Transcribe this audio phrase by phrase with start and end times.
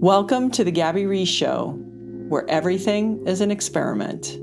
[0.00, 1.70] Welcome to the Gabby Reece Show,
[2.28, 4.38] where everything is an experiment.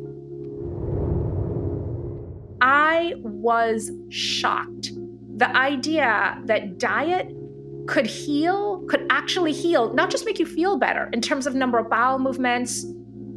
[2.59, 4.91] I was shocked.
[5.37, 7.33] The idea that diet
[7.87, 11.77] could heal, could actually heal, not just make you feel better in terms of number
[11.77, 12.85] of bowel movements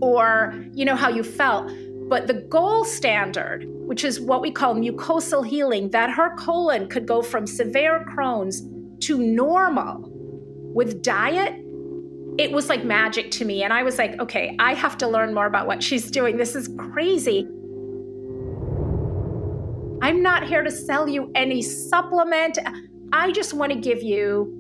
[0.01, 1.71] or, you know, how you felt,
[2.09, 7.07] but the gold standard, which is what we call mucosal healing, that her colon could
[7.07, 8.65] go from severe Crohn's
[9.07, 10.11] to normal
[10.75, 11.65] with diet
[12.39, 13.65] it was like magic to me.
[13.65, 16.37] And I was like, okay, I have to learn more about what she's doing.
[16.37, 17.49] This is crazy.
[20.01, 22.59] I'm not here to sell you any supplement.
[23.13, 24.55] I just want to give you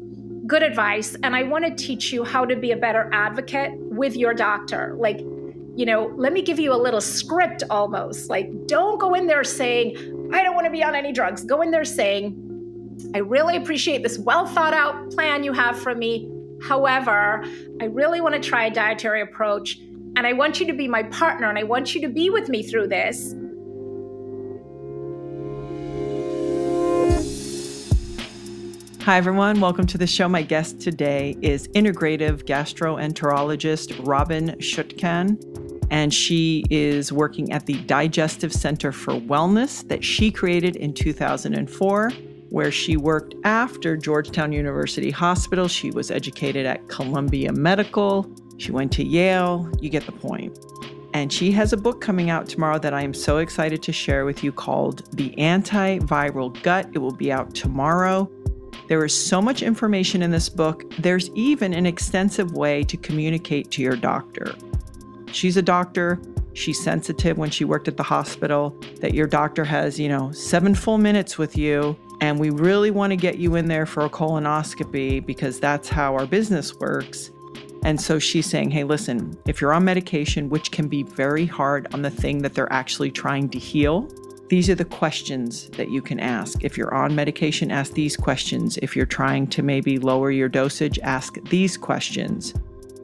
[0.49, 4.16] good advice and I want to teach you how to be a better advocate with
[4.16, 4.97] your doctor.
[4.99, 8.29] Like, you know, let me give you a little script almost.
[8.29, 11.45] Like, don't go in there saying, I don't want to be on any drugs.
[11.45, 12.45] Go in there saying,
[13.15, 16.29] I really appreciate this well thought out plan you have for me.
[16.62, 17.45] However,
[17.80, 19.79] I really want to try a dietary approach
[20.16, 22.49] and I want you to be my partner and I want you to be with
[22.49, 23.35] me through this.
[29.02, 29.60] Hi, everyone.
[29.60, 30.29] Welcome to the show.
[30.29, 35.41] My guest today is integrative gastroenterologist Robynne Chutkan,
[35.91, 42.13] and she is working at the Digestive Center for Wellness that she created in 2004
[42.51, 45.68] where she worked after Georgetown University Hospital.
[45.68, 48.30] She was educated at Columbia Medical.
[48.57, 49.71] She went to Yale.
[49.80, 50.59] You get the point.
[51.15, 54.24] And she has a book coming out tomorrow that I am so excited to share
[54.24, 56.88] with you called The Antiviral Gut.
[56.93, 58.30] It will be out tomorrow.
[58.88, 60.85] There is so much information in this book.
[60.99, 64.54] There's even an extensive way to communicate to your doctor.
[65.32, 66.21] She's a doctor.
[66.54, 70.75] She's sensitive when she worked at the hospital that your doctor has, you know, seven
[70.75, 74.11] full minutes with you and we really want to get you in there for a
[74.11, 77.31] colonoscopy because that's how our business works.
[77.84, 81.93] And so she's saying, hey, listen, if you're on medication, which can be very hard
[81.94, 84.09] on the thing that they're actually trying to heal,
[84.48, 86.65] these are the questions that you can ask.
[86.65, 88.78] If you're on medication, ask these questions.
[88.78, 92.54] If you're trying to maybe lower your dosage, ask these questions.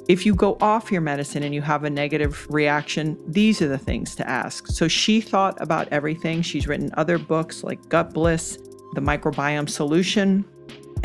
[0.09, 3.79] If you go off your medicine and you have a negative reaction, these are the
[3.79, 4.67] things to ask.
[4.67, 6.43] So she thought about everything.
[6.43, 8.59] She's written other books like Gut Bliss
[8.95, 10.45] the microbiome solution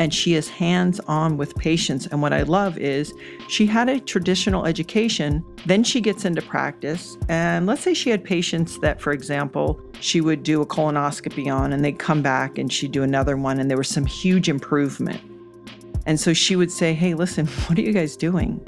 [0.00, 2.06] and she is hands on with patients.
[2.06, 3.12] And what I love is
[3.48, 7.18] she had a traditional education, then she gets into practice.
[7.28, 11.74] And let's say she had patients that, for example, she would do a colonoscopy on
[11.74, 15.20] and they'd come back and she'd do another one and there was some huge improvement.
[16.06, 18.66] And so she would say, Hey, listen, what are you guys doing?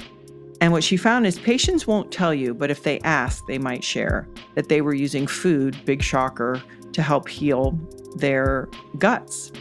[0.61, 3.83] And what she found is patients won't tell you, but if they ask, they might
[3.83, 6.61] share that they were using food, big shocker,
[6.93, 7.77] to help heal
[8.15, 9.51] their guts.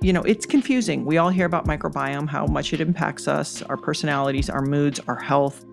[0.00, 1.04] You know, it's confusing.
[1.04, 5.18] We all hear about microbiome, how much it impacts us, our personalities, our moods, our
[5.18, 5.64] health.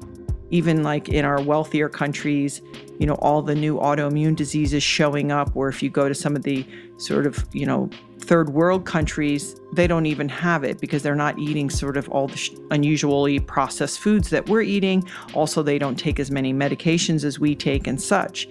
[0.51, 2.61] Even like in our wealthier countries,
[2.99, 6.35] you know, all the new autoimmune diseases showing up, where if you go to some
[6.35, 6.65] of the
[6.97, 11.37] sort of, you know, third world countries, they don't even have it because they're not
[11.37, 15.03] eating sort of all the sh- unusually processed foods that we're eating.
[15.33, 18.47] Also, they don't take as many medications as we take and such.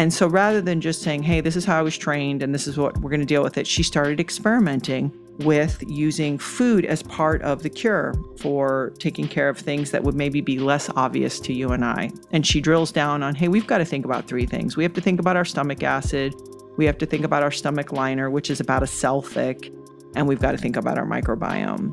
[0.00, 2.66] And so rather than just saying, hey, this is how I was trained and this
[2.66, 7.02] is what we're going to deal with it, she started experimenting with using food as
[7.02, 11.38] part of the cure for taking care of things that would maybe be less obvious
[11.40, 12.10] to you and I.
[12.30, 14.74] And she drills down on, hey, we've got to think about three things.
[14.74, 16.34] We have to think about our stomach acid,
[16.78, 19.70] we have to think about our stomach liner, which is about a cell thick,
[20.14, 21.92] and we've got to think about our microbiome.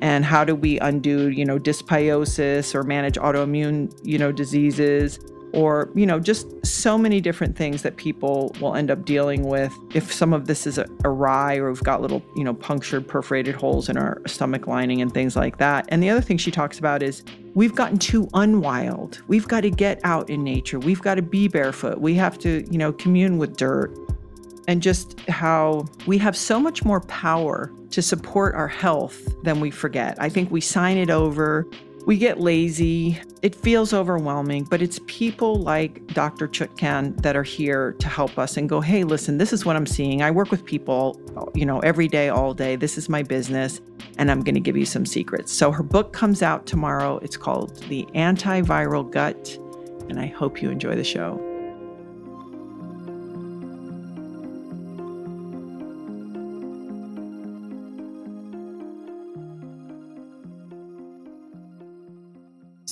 [0.00, 5.18] And how do we undo, you know, dysbiosis or manage autoimmune, you know, diseases?
[5.52, 9.72] Or you know just so many different things that people will end up dealing with
[9.94, 13.88] if some of this is awry or we've got little you know punctured perforated holes
[13.88, 15.86] in our stomach lining and things like that.
[15.88, 17.22] And the other thing she talks about is
[17.54, 19.22] we've gotten too unwild.
[19.28, 20.78] We've got to get out in nature.
[20.78, 22.00] We've got to be barefoot.
[22.00, 23.96] We have to you know commune with dirt.
[24.68, 29.70] And just how we have so much more power to support our health than we
[29.70, 30.16] forget.
[30.20, 31.66] I think we sign it over
[32.06, 33.20] we get lazy.
[33.42, 36.48] It feels overwhelming, but it's people like Dr.
[36.48, 39.86] Chutkan that are here to help us and go, hey, listen, this is what I'm
[39.86, 40.22] seeing.
[40.22, 41.20] I work with people,
[41.54, 42.76] you know, every day, all day.
[42.76, 43.80] This is my business,
[44.18, 45.52] and I'm going to give you some secrets.
[45.52, 47.18] So her book comes out tomorrow.
[47.18, 49.56] It's called The Antiviral Gut,
[50.08, 51.49] and I hope you enjoy the show.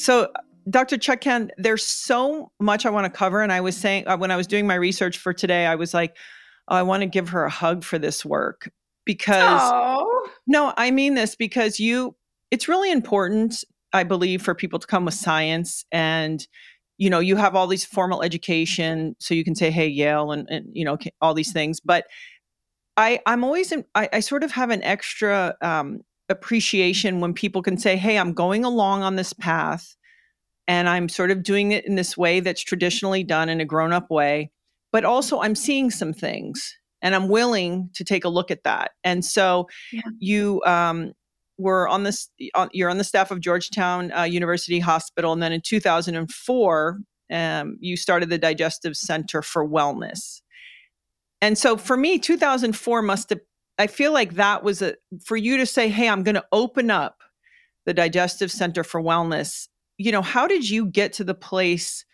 [0.08, 0.32] So,
[0.70, 0.96] Dr.
[0.96, 3.42] Chutkan, there's so much I want to cover.
[3.42, 5.92] And I was saying, uh, when I was doing my research for today, I was
[5.92, 6.16] like,
[6.68, 8.70] oh, I want to give her a hug for this work
[9.04, 10.28] because, oh.
[10.46, 12.16] no, I mean this because you,
[12.50, 13.62] it's really important
[13.92, 16.46] I believe, for people to come with science and
[16.96, 20.48] you know you have all these formal education so you can say hey yale and,
[20.50, 22.06] and you know all these things but
[22.96, 27.62] i i'm always in, I, I sort of have an extra um, appreciation when people
[27.62, 29.96] can say hey i'm going along on this path
[30.68, 34.08] and i'm sort of doing it in this way that's traditionally done in a grown-up
[34.10, 34.50] way
[34.92, 38.92] but also i'm seeing some things and i'm willing to take a look at that
[39.02, 40.02] and so yeah.
[40.20, 41.12] you um,
[41.60, 42.28] were on this,
[42.72, 46.98] you're on the staff of georgetown uh, university hospital and then in 2004
[47.30, 50.40] um, you started the digestive center for wellness
[51.40, 53.40] and so for me 2004 must have
[53.78, 54.94] i feel like that was a
[55.24, 57.22] for you to say hey i'm going to open up
[57.86, 62.04] the digestive center for wellness you know how did you get to the place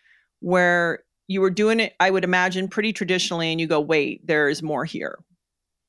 [0.40, 4.48] where you were doing it i would imagine pretty traditionally and you go wait there
[4.48, 5.19] is more here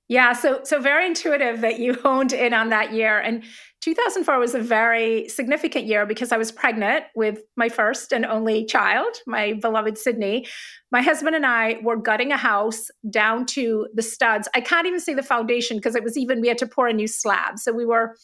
[0.07, 3.19] yeah, so so very intuitive that you honed in on that year.
[3.19, 3.43] And
[3.81, 8.65] 2004 was a very significant year because I was pregnant with my first and only
[8.65, 10.47] child, my beloved Sydney.
[10.91, 14.47] My husband and I were gutting a house down to the studs.
[14.55, 16.93] I can't even see the foundation because it was even we had to pour a
[16.93, 17.59] new slab.
[17.59, 18.15] So we were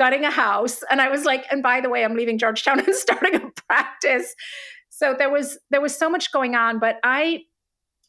[0.00, 2.94] gutting a house and I was like, and by the way, I'm leaving Georgetown and
[2.94, 4.34] starting a practice.
[4.88, 7.42] So there was there was so much going on, but I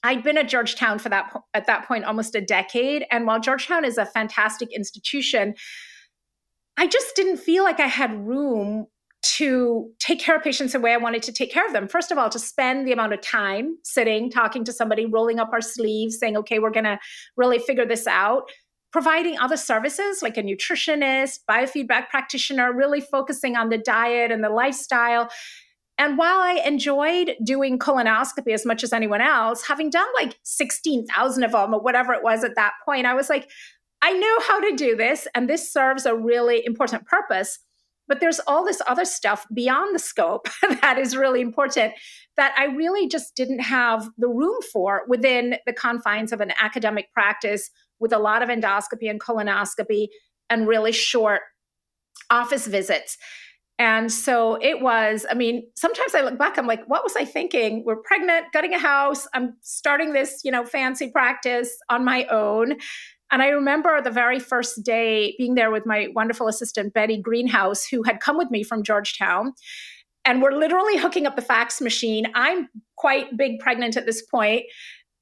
[0.03, 3.83] I'd been at Georgetown for that at that point almost a decade, and while Georgetown
[3.83, 5.53] is a fantastic institution,
[6.77, 8.87] I just didn't feel like I had room
[9.23, 11.87] to take care of patients the way I wanted to take care of them.
[11.87, 15.49] First of all, to spend the amount of time sitting, talking to somebody, rolling up
[15.53, 16.97] our sleeves, saying, okay, we're going to
[17.37, 18.49] really figure this out.
[18.91, 24.49] Providing other services like a nutritionist, biofeedback practitioner, really focusing on the diet and the
[24.49, 25.29] lifestyle.
[25.97, 31.43] And while I enjoyed doing colonoscopy as much as anyone else, having done like 16,000
[31.43, 33.49] of them or whatever it was at that point, I was like,
[34.01, 37.59] I know how to do this, and this serves a really important purpose.
[38.07, 40.49] But there's all this other stuff beyond the scope
[40.81, 41.94] that is really important
[42.35, 47.13] that I really just didn't have the room for within the confines of an academic
[47.13, 47.69] practice
[48.01, 50.07] with a lot of endoscopy and colonoscopy
[50.50, 51.42] and really short
[52.30, 53.18] office visits.
[53.80, 57.25] And so it was, I mean, sometimes I look back, I'm like, what was I
[57.25, 57.83] thinking?
[57.83, 59.27] We're pregnant, gutting a house.
[59.33, 62.75] I'm starting this, you know, fancy practice on my own.
[63.31, 67.86] And I remember the very first day being there with my wonderful assistant, Betty Greenhouse,
[67.86, 69.54] who had come with me from Georgetown.
[70.25, 72.27] And we're literally hooking up the fax machine.
[72.36, 74.63] I'm quite big pregnant at this point.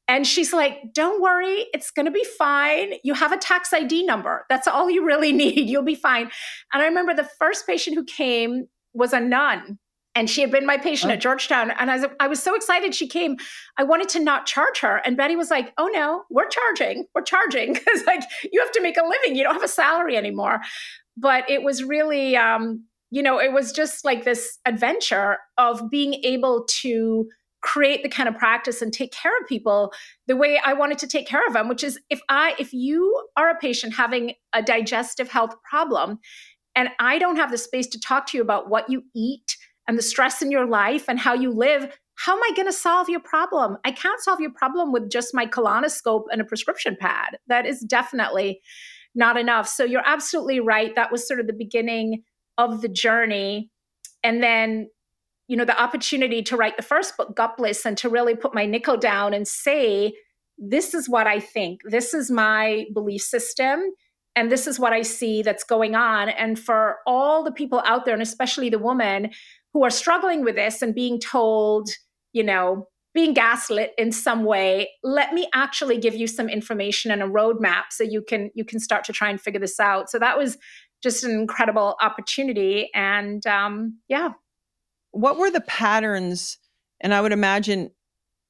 [0.09, 2.93] And she's like, Don't worry, it's going to be fine.
[3.03, 4.45] You have a tax ID number.
[4.49, 5.69] That's all you really need.
[5.69, 6.31] You'll be fine.
[6.73, 9.77] And I remember the first patient who came was a nun.
[10.15, 11.13] And she had been my patient oh.
[11.13, 11.69] at Georgetown.
[11.69, 13.37] And I was, I was so excited she came.
[13.77, 14.97] I wanted to not charge her.
[15.05, 17.05] And Betty was like, Oh no, we're charging.
[17.13, 17.73] We're charging.
[17.79, 19.37] Because like you have to make a living.
[19.37, 20.59] You don't have a salary anymore.
[21.15, 26.15] But it was really um, you know, it was just like this adventure of being
[26.23, 27.27] able to
[27.61, 29.91] create the kind of practice and take care of people
[30.27, 33.23] the way I wanted to take care of them, which is if I if you
[33.35, 36.19] are a patient having a digestive health problem
[36.75, 39.57] and I don't have the space to talk to you about what you eat
[39.87, 42.73] and the stress in your life and how you live, how am I going to
[42.73, 43.77] solve your problem?
[43.85, 47.37] I can't solve your problem with just my colonoscope and a prescription pad.
[47.47, 48.61] That is definitely
[49.15, 49.67] not enough.
[49.67, 50.95] So you're absolutely right.
[50.95, 52.23] That was sort of the beginning
[52.57, 53.69] of the journey.
[54.23, 54.89] And then
[55.49, 58.53] you know the opportunity to write the first book gut bliss and to really put
[58.53, 60.13] my nickel down and say
[60.57, 61.81] this is what i think.
[61.83, 63.81] This is my belief system
[64.35, 66.29] and this is what i see that's going on.
[66.29, 69.31] And for all the people out there and especially the women
[69.73, 71.89] who are struggling with this and being told
[72.31, 77.23] you know being gaslit in some way let me actually give you some information and
[77.23, 80.11] a roadmap so you can you can start to try and figure this out.
[80.11, 80.59] So that was
[81.01, 84.33] just an incredible opportunity and um, yeah
[85.11, 86.57] what were the patterns?
[87.01, 87.91] And I would imagine,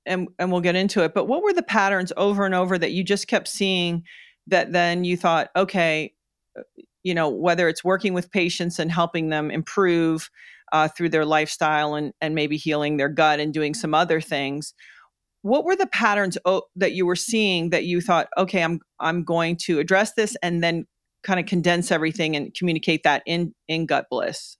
[0.05, 2.91] and, and we'll get into it, but what were the patterns over and over that
[2.91, 4.03] you just kept seeing
[4.47, 6.13] that then you thought, okay,
[6.57, 6.61] uh,
[7.03, 10.29] you know, whether it's working with patients and helping them improve
[10.71, 14.73] uh, through their lifestyle and, and maybe healing their gut and doing some other things,
[15.41, 19.23] what were the patterns o- that you were seeing that you thought, okay, I'm I'm
[19.23, 20.85] going to address this and then
[21.23, 24.57] kind of condense everything and communicate that in in gut bliss?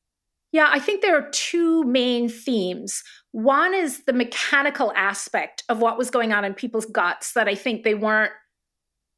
[0.51, 3.03] Yeah, I think there are two main themes.
[3.31, 7.55] One is the mechanical aspect of what was going on in people's guts that I
[7.55, 8.31] think they weren't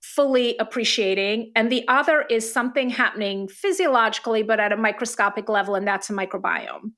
[0.01, 1.51] fully appreciating.
[1.55, 6.13] And the other is something happening physiologically, but at a microscopic level, and that's a
[6.13, 6.91] microbiome.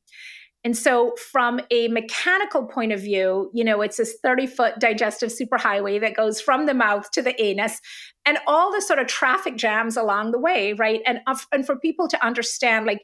[0.66, 5.30] And so, from a mechanical point of view, you know, it's this 30 foot digestive
[5.30, 7.82] superhighway that goes from the mouth to the anus
[8.26, 11.02] and all the sort of traffic jams along the way, right?
[11.06, 11.20] And,
[11.52, 13.02] and for people to understand, like,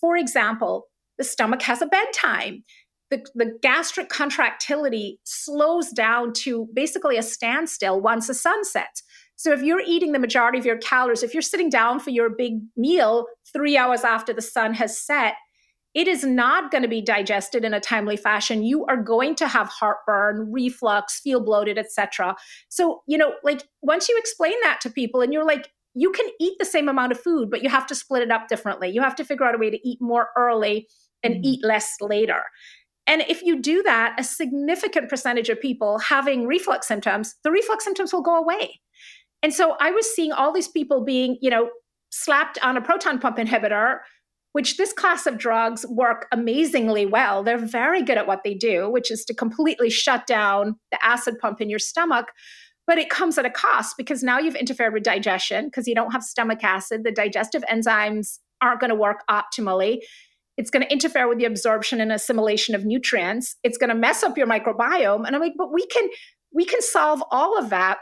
[0.00, 0.86] for example,
[1.18, 2.64] the stomach has a bedtime.
[3.10, 9.02] The, the gastric contractility slows down to basically a standstill once the sun sets.
[9.36, 12.28] So if you're eating the majority of your calories, if you're sitting down for your
[12.28, 15.34] big meal three hours after the sun has set,
[15.94, 19.48] it is not going to be digested in a timely fashion you are going to
[19.48, 22.36] have heartburn reflux feel bloated etc
[22.68, 26.26] so you know like once you explain that to people and you're like you can
[26.40, 29.00] eat the same amount of food but you have to split it up differently you
[29.00, 30.86] have to figure out a way to eat more early
[31.22, 31.44] and mm-hmm.
[31.44, 32.42] eat less later
[33.06, 37.84] and if you do that a significant percentage of people having reflux symptoms the reflux
[37.84, 38.80] symptoms will go away
[39.42, 41.70] and so I was seeing all these people being, you know,
[42.10, 43.98] slapped on a proton pump inhibitor,
[44.52, 47.44] which this class of drugs work amazingly well.
[47.44, 51.38] They're very good at what they do, which is to completely shut down the acid
[51.38, 52.32] pump in your stomach.
[52.88, 56.10] But it comes at a cost because now you've interfered with digestion because you don't
[56.10, 57.04] have stomach acid.
[57.04, 59.98] The digestive enzymes aren't going to work optimally.
[60.56, 63.56] It's going to interfere with the absorption and assimilation of nutrients.
[63.62, 65.24] It's going to mess up your microbiome.
[65.24, 66.08] And I'm like, but we can
[66.52, 67.98] we can solve all of that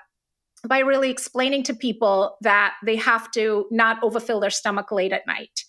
[0.66, 5.26] by really explaining to people that they have to not overfill their stomach late at
[5.26, 5.64] night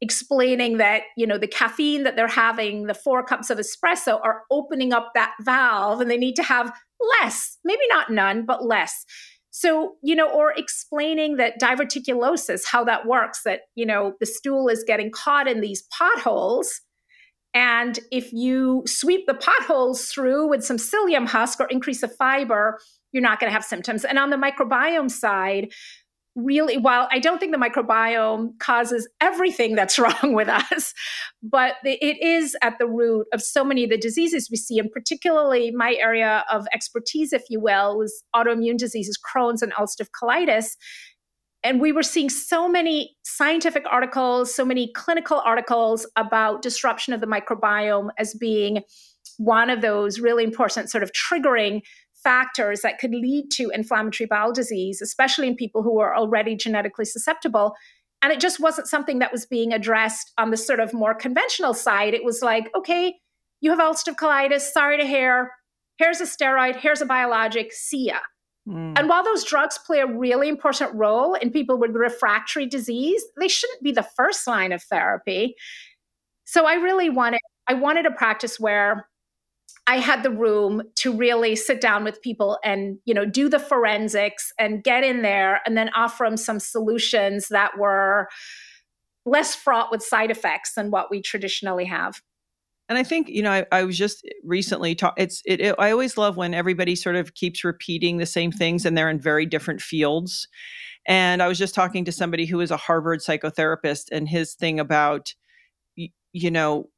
[0.00, 4.42] explaining that you know the caffeine that they're having the four cups of espresso are
[4.50, 6.72] opening up that valve and they need to have
[7.20, 9.04] less maybe not none but less
[9.50, 14.68] so you know or explaining that diverticulosis how that works that you know the stool
[14.68, 16.80] is getting caught in these potholes
[17.56, 22.78] and if you sweep the potholes through with some psyllium husk or increase the fiber
[23.14, 24.04] you're not going to have symptoms.
[24.04, 25.72] And on the microbiome side,
[26.36, 30.92] really, while I don't think the microbiome causes everything that's wrong with us,
[31.42, 34.90] but it is at the root of so many of the diseases we see, and
[34.90, 40.76] particularly my area of expertise, if you will, was autoimmune diseases, Crohn's and ulcerative colitis.
[41.62, 47.20] And we were seeing so many scientific articles, so many clinical articles about disruption of
[47.20, 48.82] the microbiome as being
[49.38, 51.80] one of those really important sort of triggering
[52.24, 57.04] factors that could lead to inflammatory bowel disease, especially in people who are already genetically
[57.04, 57.74] susceptible.
[58.22, 61.74] And it just wasn't something that was being addressed on the sort of more conventional
[61.74, 62.14] side.
[62.14, 63.14] It was like, okay,
[63.60, 65.50] you have ulcerative colitis, sorry to hear.
[65.98, 68.18] Here's a steroid, here's a biologic, see ya.
[68.68, 68.98] Mm.
[68.98, 73.48] And while those drugs play a really important role in people with refractory disease, they
[73.48, 75.54] shouldn't be the first line of therapy.
[76.44, 79.06] So I really wanted I wanted a practice where
[79.86, 83.58] I had the room to really sit down with people and, you know, do the
[83.58, 88.28] forensics and get in there and then offer them some solutions that were
[89.26, 92.22] less fraught with side effects than what we traditionally have.
[92.88, 95.90] And I think, you know, I, I was just recently talk it's it, it I
[95.90, 99.46] always love when everybody sort of keeps repeating the same things and they're in very
[99.46, 100.48] different fields.
[101.06, 104.80] And I was just talking to somebody who is a Harvard psychotherapist and his thing
[104.80, 105.34] about
[105.96, 106.90] you know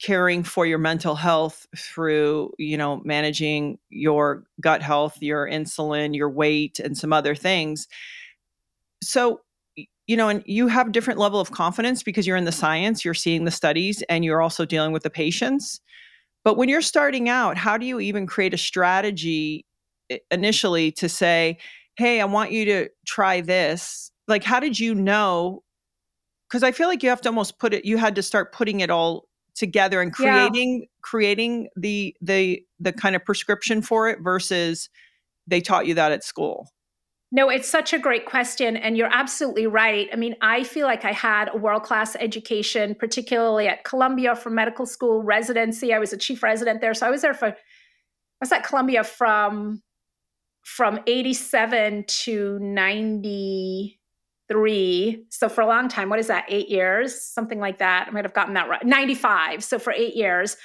[0.00, 6.30] caring for your mental health through you know managing your gut health your insulin your
[6.30, 7.88] weight and some other things.
[9.02, 9.40] So
[10.06, 13.04] you know and you have a different level of confidence because you're in the science
[13.04, 15.80] you're seeing the studies and you're also dealing with the patients.
[16.44, 19.64] But when you're starting out how do you even create a strategy
[20.30, 21.58] initially to say
[21.96, 25.62] hey i want you to try this like how did you know?
[26.48, 28.80] Because i feel like you have to almost put it you had to start putting
[28.80, 29.26] it all
[29.56, 30.86] together and creating yeah.
[31.02, 34.88] creating the the the kind of prescription for it versus
[35.46, 36.68] they taught you that at school
[37.32, 38.76] no, it's such a great question.
[38.76, 40.08] And you're absolutely right.
[40.12, 44.48] I mean, I feel like I had a world class education, particularly at Columbia for
[44.48, 45.92] medical school residency.
[45.92, 46.94] I was a chief resident there.
[46.94, 47.54] So I was there for, I
[48.40, 49.82] was at Columbia from,
[50.62, 54.00] from 87 to 90,
[54.48, 55.24] three.
[55.30, 56.44] So for a long time, what is that?
[56.48, 58.06] Eight years, something like that.
[58.08, 58.84] I might have gotten that right.
[58.84, 59.64] 95.
[59.64, 60.56] So for eight years.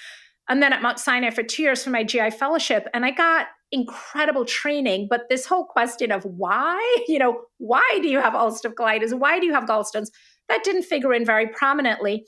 [0.49, 2.87] And then at Mount Sinai for two years for my GI fellowship.
[2.93, 5.07] And I got incredible training.
[5.09, 9.17] But this whole question of why, you know, why do you have ulcerative colitis?
[9.17, 10.09] Why do you have gallstones?
[10.49, 12.25] That didn't figure in very prominently.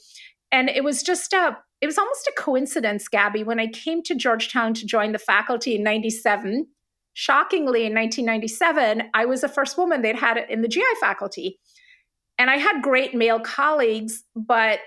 [0.52, 4.16] And it was just a, it was almost a coincidence, Gabby, when I came to
[4.16, 6.68] Georgetown to join the faculty in 97
[7.14, 11.60] shockingly, in 1997, I was the first woman they'd had it in the GI faculty.
[12.38, 14.80] And I had great male colleagues, but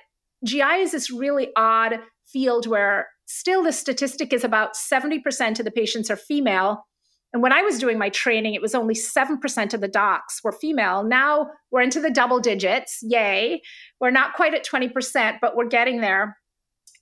[0.44, 5.70] GI is this really odd field where still the statistic is about 70% of the
[5.70, 6.84] patients are female.
[7.32, 10.52] And when I was doing my training, it was only 7% of the docs were
[10.52, 11.02] female.
[11.04, 12.98] Now we're into the double digits.
[13.02, 13.60] Yay.
[14.00, 16.36] We're not quite at 20%, but we're getting there.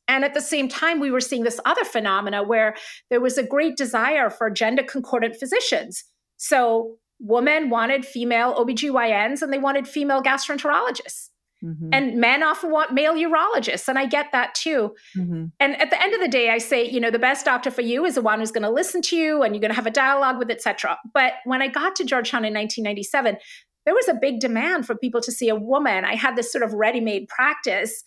[0.06, 2.76] And at the same time, we were seeing this other phenomena where
[3.11, 6.04] there was a great desire for gender concordant physicians.
[6.37, 11.30] So women wanted female OBGYNs and they wanted female gastroenterologists.
[11.64, 11.88] Mm-hmm.
[11.92, 14.94] And men often want male urologists, and I get that too.
[15.16, 15.46] Mm-hmm.
[15.58, 17.80] And at the end of the day, I say, you know, the best doctor for
[17.80, 19.87] you is the one who's going to listen to you and you're going to have
[19.87, 20.99] a dialogue with, etc.
[21.14, 23.38] But when I got to Georgetown in 1997,
[23.87, 26.04] there was a big demand for people to see a woman.
[26.04, 28.02] I had this sort of ready-made practice,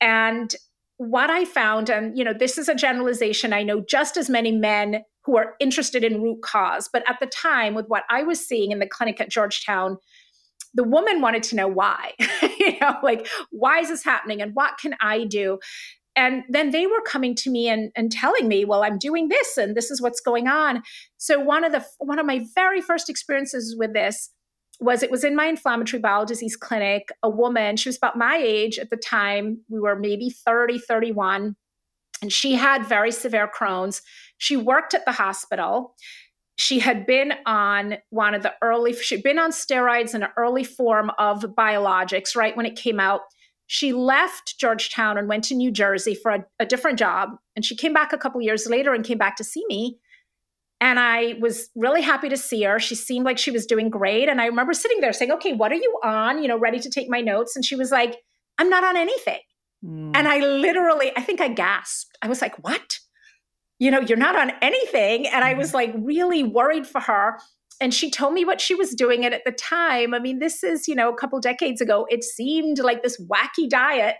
[0.00, 0.52] and
[0.98, 3.52] what I found, and you know, this is a generalization.
[3.52, 7.26] I know just as many men who are interested in root cause, but at the
[7.26, 9.98] time, with what I was seeing in the clinic at Georgetown
[10.74, 12.12] the woman wanted to know why,
[12.58, 15.58] you know, like, why is this happening and what can I do?
[16.14, 19.56] And then they were coming to me and, and telling me, well, I'm doing this
[19.56, 20.82] and this is what's going on.
[21.16, 24.30] So one of the one of my very first experiences with this
[24.80, 28.36] was it was in my inflammatory bowel disease clinic, a woman, she was about my
[28.36, 29.60] age at the time.
[29.68, 31.56] We were maybe 30, 31,
[32.22, 34.02] and she had very severe Crohn's.
[34.38, 35.94] She worked at the hospital
[36.58, 40.64] she had been on one of the early she'd been on steroids in an early
[40.64, 43.20] form of biologics right when it came out
[43.68, 47.76] she left georgetown and went to new jersey for a, a different job and she
[47.76, 49.96] came back a couple years later and came back to see me
[50.80, 54.28] and i was really happy to see her she seemed like she was doing great
[54.28, 56.90] and i remember sitting there saying okay what are you on you know ready to
[56.90, 58.16] take my notes and she was like
[58.58, 59.40] i'm not on anything
[59.84, 60.12] mm.
[60.14, 62.98] and i literally i think i gasped i was like what
[63.78, 65.26] you know, you're not on anything.
[65.26, 65.76] And I was mm-hmm.
[65.76, 67.38] like really worried for her.
[67.80, 69.24] And she told me what she was doing.
[69.24, 72.24] And at the time, I mean, this is, you know, a couple decades ago, it
[72.24, 74.16] seemed like this wacky diet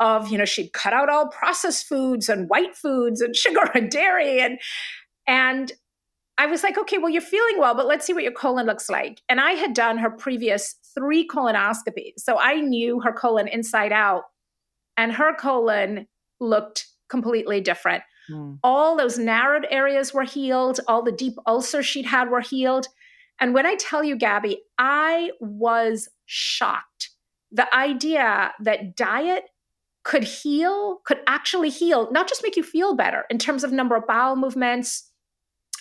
[0.00, 3.90] of, you know, she'd cut out all processed foods and white foods and sugar and
[3.90, 4.40] dairy.
[4.40, 4.58] And,
[5.28, 5.72] and
[6.38, 8.88] I was like, okay, well, you're feeling well, but let's see what your colon looks
[8.88, 9.20] like.
[9.28, 12.18] And I had done her previous three colonoscopies.
[12.18, 14.22] So I knew her colon inside out.
[14.96, 16.06] And her colon
[16.40, 18.04] looked completely different.
[18.30, 18.58] Mm.
[18.62, 22.86] All those narrowed areas were healed, all the deep ulcers she'd had were healed.
[23.40, 27.10] And when I tell you, Gabby, I was shocked.
[27.50, 29.44] The idea that diet
[30.04, 33.96] could heal, could actually heal, not just make you feel better in terms of number
[33.96, 35.07] of bowel movements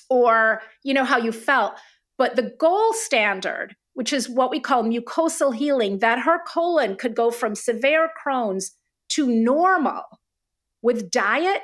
[0.09, 1.73] or, you know, how you felt,
[2.17, 7.15] but the gold standard, which is what we call mucosal healing, that her colon could
[7.15, 8.75] go from severe Crohn's
[9.09, 10.03] to normal
[10.81, 11.61] with diet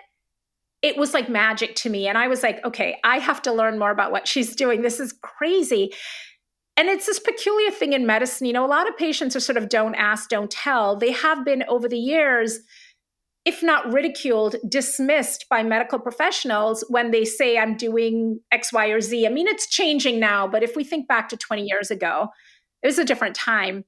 [0.83, 2.07] it was like magic to me.
[2.07, 4.81] And I was like, okay, I have to learn more about what she's doing.
[4.81, 5.93] This is crazy.
[6.75, 8.45] And it's this peculiar thing in medicine.
[8.45, 10.97] You know, a lot of patients are sort of don't ask, don't tell.
[10.97, 12.59] They have been over the years,
[13.45, 19.01] if not ridiculed, dismissed by medical professionals when they say, I'm doing X, Y, or
[19.01, 19.25] Z.
[19.25, 22.29] I mean, it's changing now, but if we think back to 20 years ago,
[22.81, 23.83] it was a different time.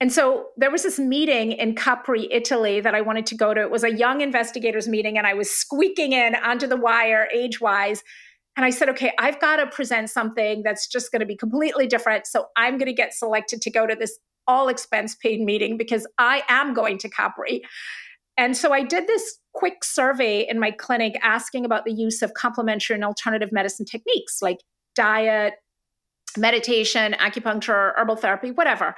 [0.00, 3.60] And so there was this meeting in Capri, Italy that I wanted to go to.
[3.60, 7.60] It was a young investigators meeting, and I was squeaking in onto the wire age
[7.60, 8.02] wise.
[8.56, 11.86] And I said, okay, I've got to present something that's just going to be completely
[11.86, 12.26] different.
[12.26, 16.06] So I'm going to get selected to go to this all expense paid meeting because
[16.18, 17.62] I am going to Capri.
[18.40, 22.32] And so I did this quick survey in my clinic asking about the use of
[22.32, 24.60] complementary and alternative medicine techniques like
[24.94, 25.52] diet,
[26.38, 28.94] meditation, acupuncture, herbal therapy, whatever.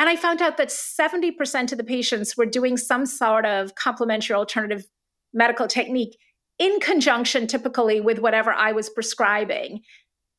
[0.00, 4.34] And I found out that 70% of the patients were doing some sort of complementary
[4.34, 4.84] alternative
[5.32, 6.18] medical technique
[6.58, 9.82] in conjunction typically with whatever I was prescribing.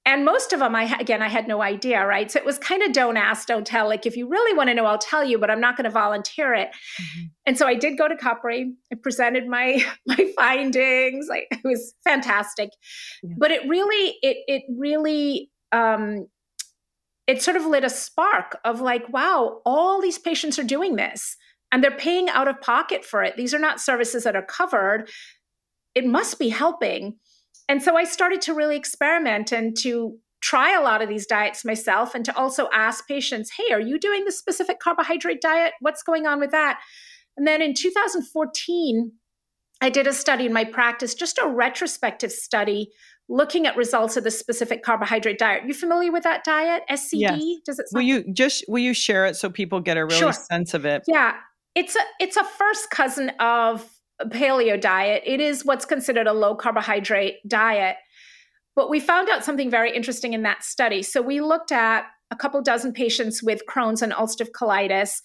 [0.06, 2.30] And most of them, I again, I had no idea, right?
[2.30, 3.88] So it was kind of don't ask, don't tell.
[3.88, 5.90] Like if you really want to know, I'll tell you, but I'm not going to
[5.90, 6.70] volunteer it.
[6.70, 7.22] Mm-hmm.
[7.46, 8.74] And so I did go to Capri.
[8.92, 11.28] I presented my my findings.
[11.30, 12.72] Like it was fantastic,
[13.24, 13.36] yeah.
[13.38, 16.28] but it really, it it really um,
[17.28, 21.38] it sort of lit a spark of like, wow, all these patients are doing this
[21.72, 23.38] and they're paying out of pocket for it.
[23.38, 25.10] These are not services that are covered.
[25.96, 27.16] It must be helping.
[27.70, 31.64] And so I started to really experiment and to try a lot of these diets
[31.64, 35.74] myself and to also ask patients, hey, are you doing the specific carbohydrate diet?
[35.80, 36.82] What's going on with that?
[37.38, 39.12] And then in 2014,
[39.82, 42.92] I did a study in my practice, just a retrospective study
[43.30, 45.64] looking at results of the specific carbohydrate diet.
[45.66, 47.20] You familiar with that diet, SCD?
[47.20, 47.42] Yes.
[47.66, 47.88] Does it?
[47.90, 50.34] Sound- will you just will you share it so people get a really sure.
[50.34, 51.04] sense of it?
[51.08, 51.36] Yeah,
[51.76, 53.90] it's a it's a first cousin of
[54.26, 55.24] paleo diet.
[55.26, 57.98] It is what's considered a low carbohydrate diet.
[58.76, 61.04] But we found out something very interesting in that study.
[61.04, 65.22] So we looked at a couple dozen patients with Crohn's and ulcerative colitis,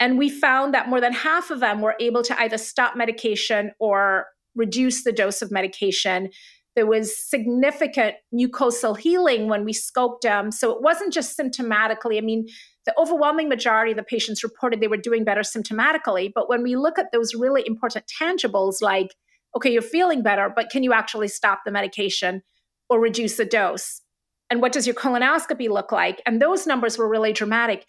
[0.00, 3.72] and we found that more than half of them were able to either stop medication
[3.78, 6.30] or reduce the dose of medication
[6.76, 10.52] there was significant mucosal healing when we scoped them.
[10.52, 12.18] So it wasn't just symptomatically.
[12.18, 12.46] I mean,
[12.86, 16.30] the overwhelming majority of the patients reported they were doing better symptomatically.
[16.34, 19.14] But when we look at those really important tangibles, like,
[19.56, 22.42] okay, you're feeling better, but can you actually stop the medication
[22.88, 24.00] or reduce the dose?
[24.48, 26.22] And what does your colonoscopy look like?
[26.24, 27.84] And those numbers were really dramatic.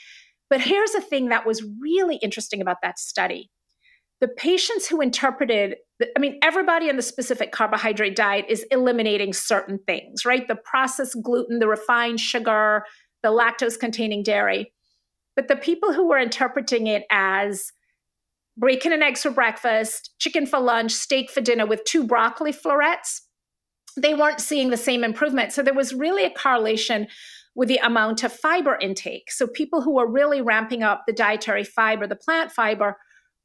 [0.50, 3.52] But here's the thing that was really interesting about that study
[4.20, 5.76] the patients who interpreted
[6.16, 11.22] i mean everybody in the specific carbohydrate diet is eliminating certain things right the processed
[11.22, 12.84] gluten the refined sugar
[13.24, 14.74] the lactose containing dairy
[15.38, 17.72] but the people who were interpreting it as
[18.60, 23.22] bacon and eggs for breakfast chicken for lunch steak for dinner with two broccoli florets
[23.96, 27.08] they weren't seeing the same improvement so there was really a correlation
[27.56, 31.64] with the amount of fiber intake so people who were really ramping up the dietary
[31.64, 32.98] fiber the plant fiber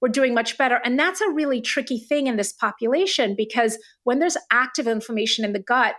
[0.03, 0.81] we're doing much better.
[0.85, 5.53] And that's a really tricky thing in this population because when there's active inflammation in
[5.53, 5.95] the gut,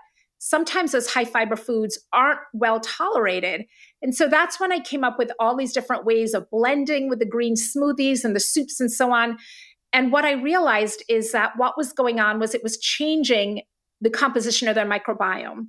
[0.45, 3.63] sometimes those high fiber foods aren't well tolerated.
[4.01, 7.19] And so that's when I came up with all these different ways of blending with
[7.19, 9.37] the green smoothies and the soups and so on.
[9.93, 13.61] And what I realized is that what was going on was it was changing
[14.01, 15.67] the composition of their microbiome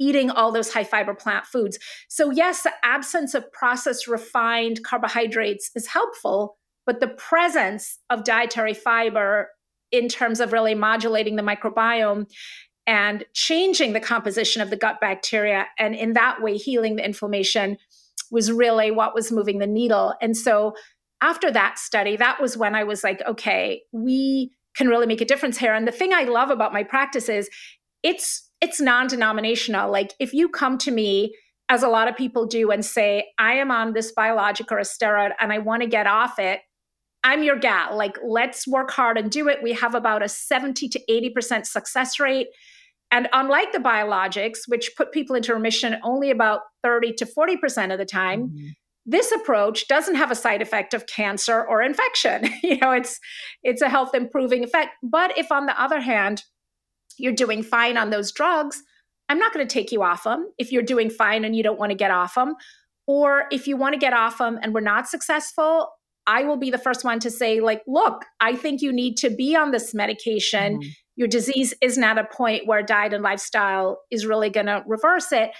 [0.00, 1.78] eating all those high fiber plant foods.
[2.08, 8.74] So, yes, the absence of processed refined carbohydrates is helpful, but the presence of dietary
[8.74, 9.50] fiber
[9.92, 12.26] in terms of really modulating the microbiome
[12.86, 17.76] and changing the composition of the gut bacteria and in that way healing the inflammation
[18.30, 20.74] was really what was moving the needle and so
[21.20, 25.26] after that study that was when i was like okay we can really make a
[25.26, 27.48] difference here and the thing i love about my practice is
[28.02, 31.34] it's it's non-denominational like if you come to me
[31.70, 34.82] as a lot of people do and say i am on this biologic or a
[34.82, 36.60] steroid and i want to get off it
[37.24, 37.96] I'm your gal.
[37.96, 39.62] Like, let's work hard and do it.
[39.62, 42.48] We have about a 70 to 80% success rate.
[43.10, 47.98] And unlike the biologics, which put people into remission only about 30 to 40% of
[47.98, 48.66] the time, mm-hmm.
[49.06, 52.48] this approach doesn't have a side effect of cancer or infection.
[52.62, 53.20] you know, it's
[53.62, 54.90] it's a health improving effect.
[55.02, 56.42] But if on the other hand,
[57.16, 58.82] you're doing fine on those drugs,
[59.28, 61.78] I'm not going to take you off them if you're doing fine and you don't
[61.78, 62.54] want to get off them.
[63.06, 65.88] Or if you want to get off them and we're not successful,
[66.26, 69.30] I will be the first one to say, like, look, I think you need to
[69.30, 70.78] be on this medication.
[70.78, 70.88] Mm-hmm.
[71.16, 75.32] Your disease isn't at a point where diet and lifestyle is really going to reverse
[75.32, 75.50] it.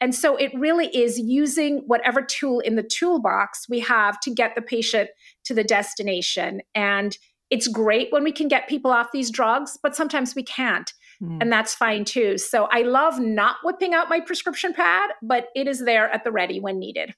[0.00, 4.54] And so it really is using whatever tool in the toolbox we have to get
[4.54, 5.10] the patient
[5.44, 6.62] to the destination.
[6.74, 7.16] And
[7.50, 10.90] it's great when we can get people off these drugs, but sometimes we can't.
[11.22, 11.38] Mm.
[11.40, 12.38] And that's fine too.
[12.38, 16.32] So I love not whipping out my prescription pad, but it is there at the
[16.32, 17.14] ready when needed.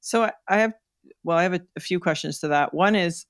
[0.00, 0.72] So I have
[1.24, 2.72] well, I have a, a few questions to that.
[2.72, 3.26] One is,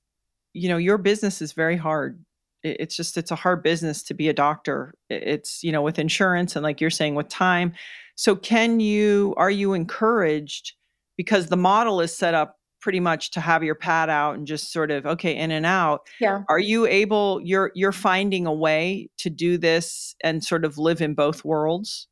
[0.53, 2.23] you know, your business is very hard.
[2.63, 4.93] It's just it's a hard business to be a doctor.
[5.09, 7.73] it's you know with insurance and like you're saying with time.
[8.15, 10.73] So can you are you encouraged
[11.17, 14.73] because the model is set up pretty much to have your pad out and just
[14.73, 19.09] sort of okay in and out yeah are you able you're you're finding a way
[19.17, 22.09] to do this and sort of live in both worlds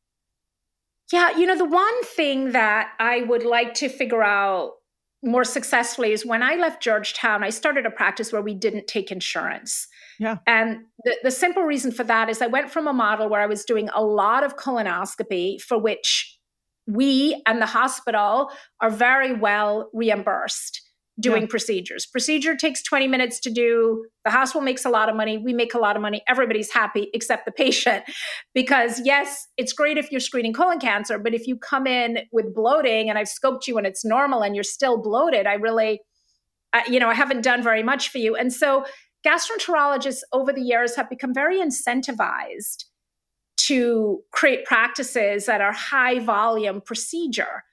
[1.12, 4.76] yeah you know the one thing that i would like to figure out
[5.24, 9.12] more successfully is when I left Georgetown, I started a practice where we didn't take
[9.12, 9.88] insurance.
[10.20, 10.38] Yeah.
[10.48, 13.46] And the, the simple reason for that is I went from a model where I
[13.46, 16.38] was doing a lot of colonoscopy, for which
[16.88, 20.82] we and the hospital are very well reimbursed
[21.20, 21.48] doing yeah.
[21.50, 22.06] procedures.
[22.06, 24.06] Procedure takes 20 minutes to do.
[24.26, 25.38] The hospital makes a lot of money.
[25.38, 26.24] We make a lot of money.
[26.28, 28.04] Everybody's happy except the patient.
[28.54, 32.54] Because, yes, it's great if you're screening colon cancer, but if you come in with
[32.54, 36.02] bloating and I've scoped you and it's normal and you're still bloated, I really,
[36.74, 38.36] I, you know, I haven't done very much for you.
[38.36, 38.86] And so,
[39.26, 42.86] gastroenterologists over the years have become very incentivized
[43.58, 47.64] to create practices that are high volume procedure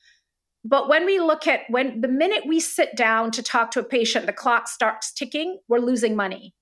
[0.65, 3.85] but when we look at when the minute we sit down to talk to a
[3.85, 6.55] patient, the clock starts ticking, we're losing money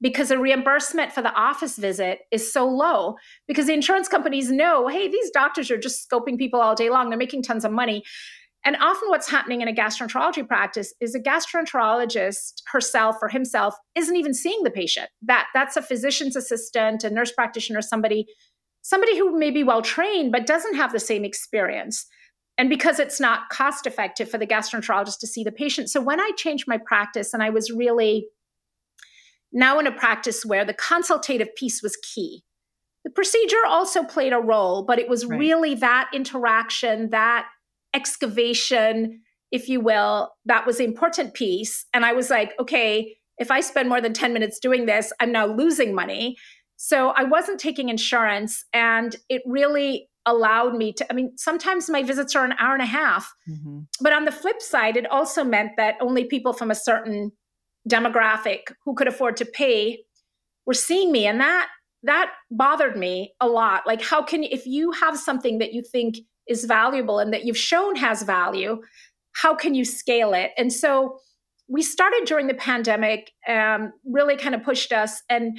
[0.00, 3.14] because the reimbursement for the office visit is so low
[3.46, 7.08] because the insurance companies know, hey, these doctors are just scoping people all day long.
[7.08, 8.02] They're making tons of money.
[8.64, 14.16] And often what's happening in a gastroenterology practice is a gastroenterologist herself or himself isn't
[14.16, 15.08] even seeing the patient.
[15.22, 18.26] That that's a physician's assistant, a nurse practitioner, somebody
[18.82, 22.06] somebody who may be well trained but doesn't have the same experience
[22.62, 25.90] and because it's not cost effective for the gastroenterologist to see the patient.
[25.90, 28.28] So when I changed my practice and I was really
[29.52, 32.44] now in a practice where the consultative piece was key.
[33.02, 35.40] The procedure also played a role, but it was right.
[35.40, 37.48] really that interaction, that
[37.94, 41.84] excavation, if you will, that was the important piece.
[41.92, 45.32] And I was like, okay, if I spend more than 10 minutes doing this, I'm
[45.32, 46.36] now losing money.
[46.76, 48.64] So I wasn't taking insurance.
[48.72, 52.82] And it really allowed me to i mean sometimes my visits are an hour and
[52.82, 53.80] a half mm-hmm.
[54.00, 57.32] but on the flip side it also meant that only people from a certain
[57.88, 59.98] demographic who could afford to pay
[60.66, 61.68] were seeing me and that
[62.04, 66.18] that bothered me a lot like how can if you have something that you think
[66.48, 68.80] is valuable and that you've shown has value
[69.32, 70.52] how can you scale it?
[70.56, 71.18] And so
[71.68, 75.22] we started during the pandemic, um, really kind of pushed us.
[75.28, 75.58] And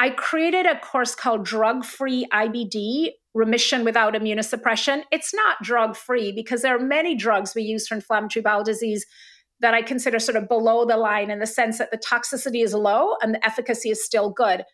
[0.00, 5.02] I created a course called Drug Free IBD Remission Without Immunosuppression.
[5.12, 9.04] It's not drug free because there are many drugs we use for inflammatory bowel disease
[9.60, 12.72] that I consider sort of below the line in the sense that the toxicity is
[12.72, 14.64] low and the efficacy is still good.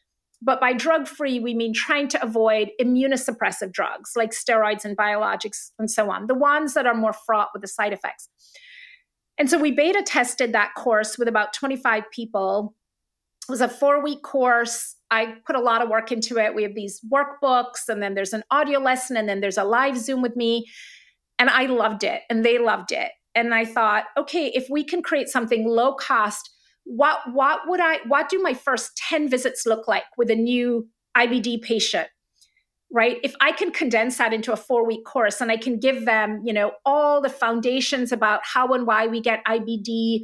[0.40, 5.72] But by drug free, we mean trying to avoid immunosuppressive drugs like steroids and biologics
[5.80, 8.28] and so on, the ones that are more fraught with the side effects.
[9.38, 12.76] And so we beta tested that course with about 25 people.
[13.48, 14.95] It was a four week course.
[15.10, 16.54] I put a lot of work into it.
[16.54, 19.96] We have these workbooks, and then there's an audio lesson, and then there's a live
[19.96, 20.66] Zoom with me.
[21.38, 23.12] And I loved it, and they loved it.
[23.34, 26.50] And I thought, okay, if we can create something low cost,
[26.84, 30.88] what what would I what do my first 10 visits look like with a new
[31.16, 32.08] IBD patient?
[32.92, 36.04] right if i can condense that into a four week course and i can give
[36.04, 40.20] them you know all the foundations about how and why we get ibd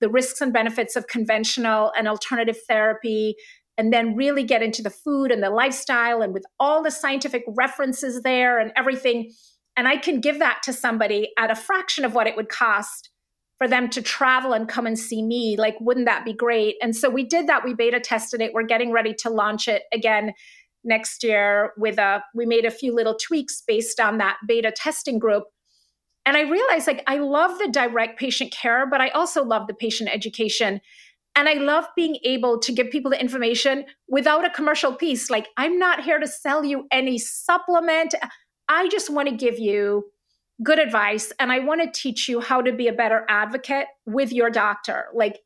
[0.00, 3.34] the risks and benefits of conventional and alternative therapy
[3.76, 7.44] and then really get into the food and the lifestyle and with all the scientific
[7.48, 9.30] references there and everything.
[9.76, 13.10] And i can give that to somebody at a fraction of what it would cost
[13.58, 15.56] for them to travel and come and see me.
[15.56, 16.76] Like wouldn't that be great?
[16.82, 17.64] And so we did that.
[17.64, 18.52] We beta tested it.
[18.52, 20.32] We're getting ready to launch it again
[20.84, 25.18] next year with a we made a few little tweaks based on that beta testing
[25.18, 25.44] group.
[26.26, 29.74] And i realized like i love the direct patient care but i also love the
[29.74, 30.80] patient education
[31.36, 35.30] and i love being able to give people the information without a commercial piece.
[35.30, 38.14] Like i'm not here to sell you any supplement.
[38.68, 40.04] I just want to give you
[40.62, 44.32] good advice and i want to teach you how to be a better advocate with
[44.32, 45.06] your doctor.
[45.14, 45.40] Like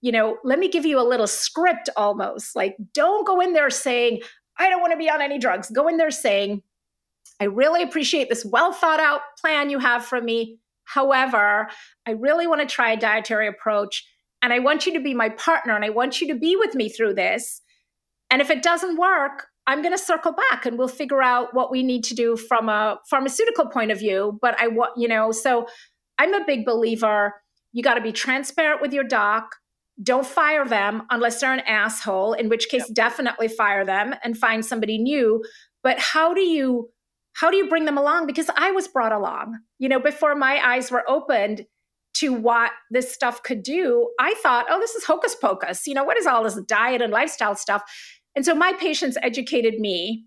[0.00, 2.56] you know let me give you a little script almost.
[2.56, 4.20] Like don't go in there saying
[4.58, 5.70] I don't want to be on any drugs.
[5.70, 6.62] Go in there saying,
[7.40, 10.58] I really appreciate this well thought out plan you have for me.
[10.84, 11.68] However,
[12.06, 14.06] I really want to try a dietary approach
[14.44, 16.74] and I want you to be my partner and I want you to be with
[16.74, 17.62] me through this.
[18.30, 21.70] And if it doesn't work, I'm going to circle back and we'll figure out what
[21.70, 24.38] we need to do from a pharmaceutical point of view.
[24.42, 25.66] But I want, you know, so
[26.18, 27.32] I'm a big believer.
[27.72, 29.56] You got to be transparent with your doc
[30.02, 32.94] don't fire them unless they're an asshole, in which case yep.
[32.94, 35.40] definitely fire them and find somebody new.
[35.82, 36.90] But how do you
[37.34, 38.26] how do you bring them along?
[38.26, 41.66] Because I was brought along, you know, before my eyes were opened
[42.14, 44.10] to what this stuff could do.
[44.20, 45.86] I thought, oh, this is hocus pocus.
[45.86, 47.82] You know, what is all this diet and lifestyle stuff?
[48.36, 50.24] And so my patients educated me,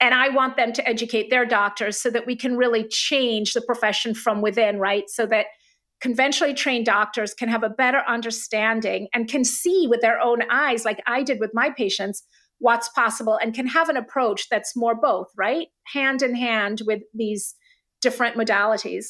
[0.00, 3.62] and I want them to educate their doctors so that we can really change the
[3.62, 5.04] profession from within, right?
[5.08, 5.46] So that
[6.00, 10.84] conventionally trained doctors can have a better understanding and can see with their own eyes,
[10.84, 12.24] like I did with my patients,
[12.58, 15.68] what's possible and can have an approach that's more both, right?
[15.92, 17.54] Hand in hand with these
[18.02, 19.06] different modalities.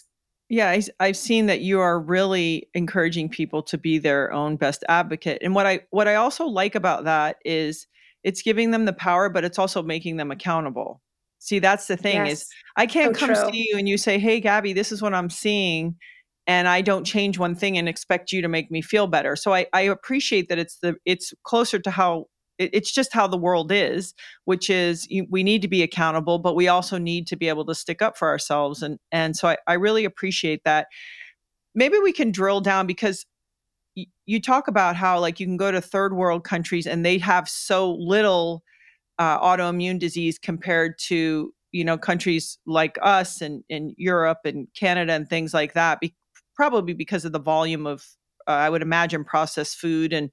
[0.48, 4.84] Yeah, I, I've seen that you are really encouraging people to be their own best
[4.88, 5.38] advocate.
[5.42, 7.86] And what I what I also like about that is
[8.22, 11.00] it's giving them the power, but it's also making them accountable.
[11.38, 12.42] See, that's the thing yes.
[12.42, 13.50] is I can't so come true.
[13.50, 15.96] see you and you say, "Hey, Gabby, this is what I'm seeing."
[16.46, 19.36] and I don't change one thing and expect you to make me feel better.
[19.36, 22.26] So I, I appreciate that it's the it's closer to how
[22.58, 24.14] it's just how the world is,
[24.44, 27.74] which is we need to be accountable, but we also need to be able to
[27.74, 28.82] stick up for ourselves.
[28.82, 30.86] And and so I, I really appreciate that.
[31.74, 33.26] Maybe we can drill down because
[34.26, 37.48] you talk about how like you can go to third world countries and they have
[37.48, 38.62] so little
[39.18, 45.12] uh, autoimmune disease compared to you know countries like us and in Europe and Canada
[45.12, 46.00] and things like that.
[46.00, 46.14] Be-
[46.54, 48.04] probably because of the volume of
[48.46, 50.30] uh, I would imagine processed food and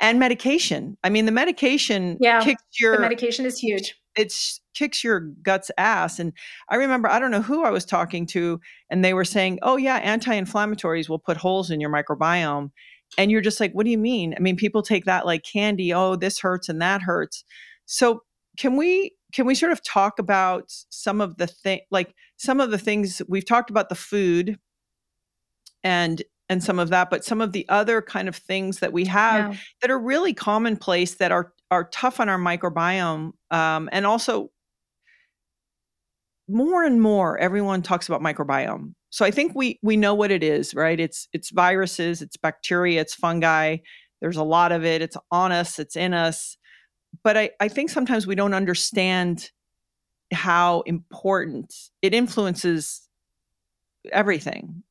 [0.00, 0.96] and medication.
[1.04, 3.94] I mean, the medication yeah, kicks your the medication is huge.
[4.16, 6.18] It's kicks your guts ass.
[6.18, 6.32] And
[6.68, 8.60] I remember I don't know who I was talking to,
[8.90, 12.70] and they were saying, "Oh yeah, anti-inflammatories will put holes in your microbiome."
[13.18, 15.92] And you're just like, "What do you mean?" I mean, people take that like candy.
[15.92, 17.44] Oh, this hurts and that hurts.
[17.86, 18.22] So
[18.58, 22.70] can we can we sort of talk about some of the thing like some of
[22.70, 24.58] the things we've talked about the food
[25.84, 29.06] and and some of that but some of the other kind of things that we
[29.06, 29.58] have yeah.
[29.80, 34.50] that are really commonplace that are are tough on our microbiome um, and also
[36.48, 38.92] more and more everyone talks about microbiome.
[39.10, 40.98] So i think we we know what it is right?
[40.98, 43.78] It's it's viruses it's bacteria it's fungi.
[44.20, 45.00] There's a lot of it.
[45.00, 46.56] It's on us it's in us.
[47.22, 49.50] But i i think sometimes we don't understand
[50.32, 53.08] how important it influences
[54.12, 54.82] everything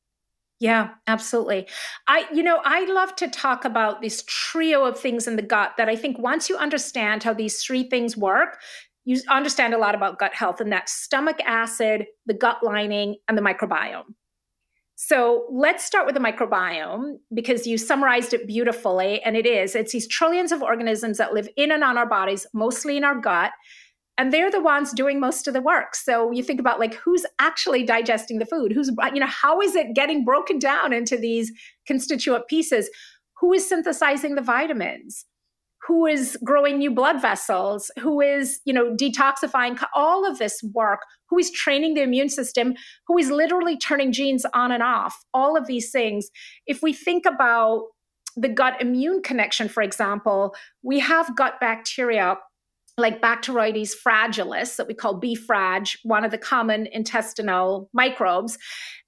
[0.60, 1.66] yeah, absolutely.
[2.06, 5.72] I you know, I love to talk about this trio of things in the gut
[5.78, 8.60] that I think once you understand how these three things work,
[9.06, 13.38] you understand a lot about gut health and that stomach acid, the gut lining and
[13.38, 14.14] the microbiome.
[14.96, 19.22] So let's start with the microbiome because you summarized it beautifully.
[19.22, 22.46] And it is it's these trillions of organisms that live in and on our bodies,
[22.52, 23.52] mostly in our gut.
[24.20, 25.94] And they're the ones doing most of the work.
[25.94, 28.70] So you think about like who's actually digesting the food?
[28.70, 31.50] Who's, uh, you know, how is it getting broken down into these
[31.86, 32.90] constituent pieces?
[33.40, 35.24] Who is synthesizing the vitamins?
[35.88, 41.00] who is growing new blood vessels who is you know detoxifying all of this work
[41.30, 42.74] who is training the immune system
[43.06, 46.28] who is literally turning genes on and off all of these things
[46.66, 47.84] if we think about
[48.36, 52.36] the gut immune connection for example we have gut bacteria
[52.96, 55.34] like Bacteroides fragilis that we call B.
[55.34, 58.58] frag, one of the common intestinal microbes.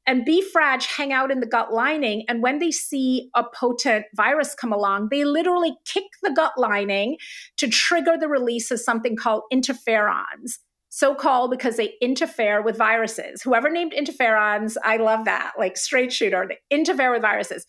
[0.07, 0.43] And B.
[0.53, 2.25] frag hang out in the gut lining.
[2.29, 7.17] And when they see a potent virus come along, they literally kick the gut lining
[7.59, 10.59] to trigger the release of something called interferons.
[10.89, 13.41] So called because they interfere with viruses.
[13.43, 17.65] Whoever named interferons, I love that, like straight shooter, they interfere with viruses.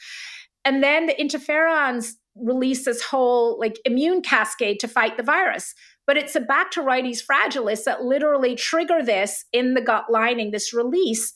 [0.65, 5.73] And then the interferons release this whole like immune cascade to fight the virus.
[6.05, 11.33] But it's a Bacteroides fragilis that literally trigger this in the gut lining, this release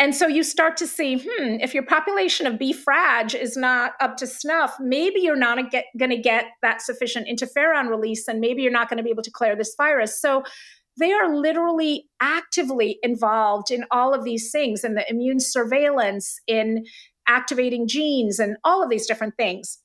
[0.00, 2.72] and so you start to see, hmm, if your population of B.
[2.72, 5.58] frag is not up to snuff, maybe you're not
[5.96, 9.22] going to get that sufficient interferon release, and maybe you're not going to be able
[9.22, 10.20] to clear this virus.
[10.20, 10.42] So
[10.98, 16.84] they are literally actively involved in all of these things, in the immune surveillance, in
[17.28, 19.78] activating genes, and all of these different things.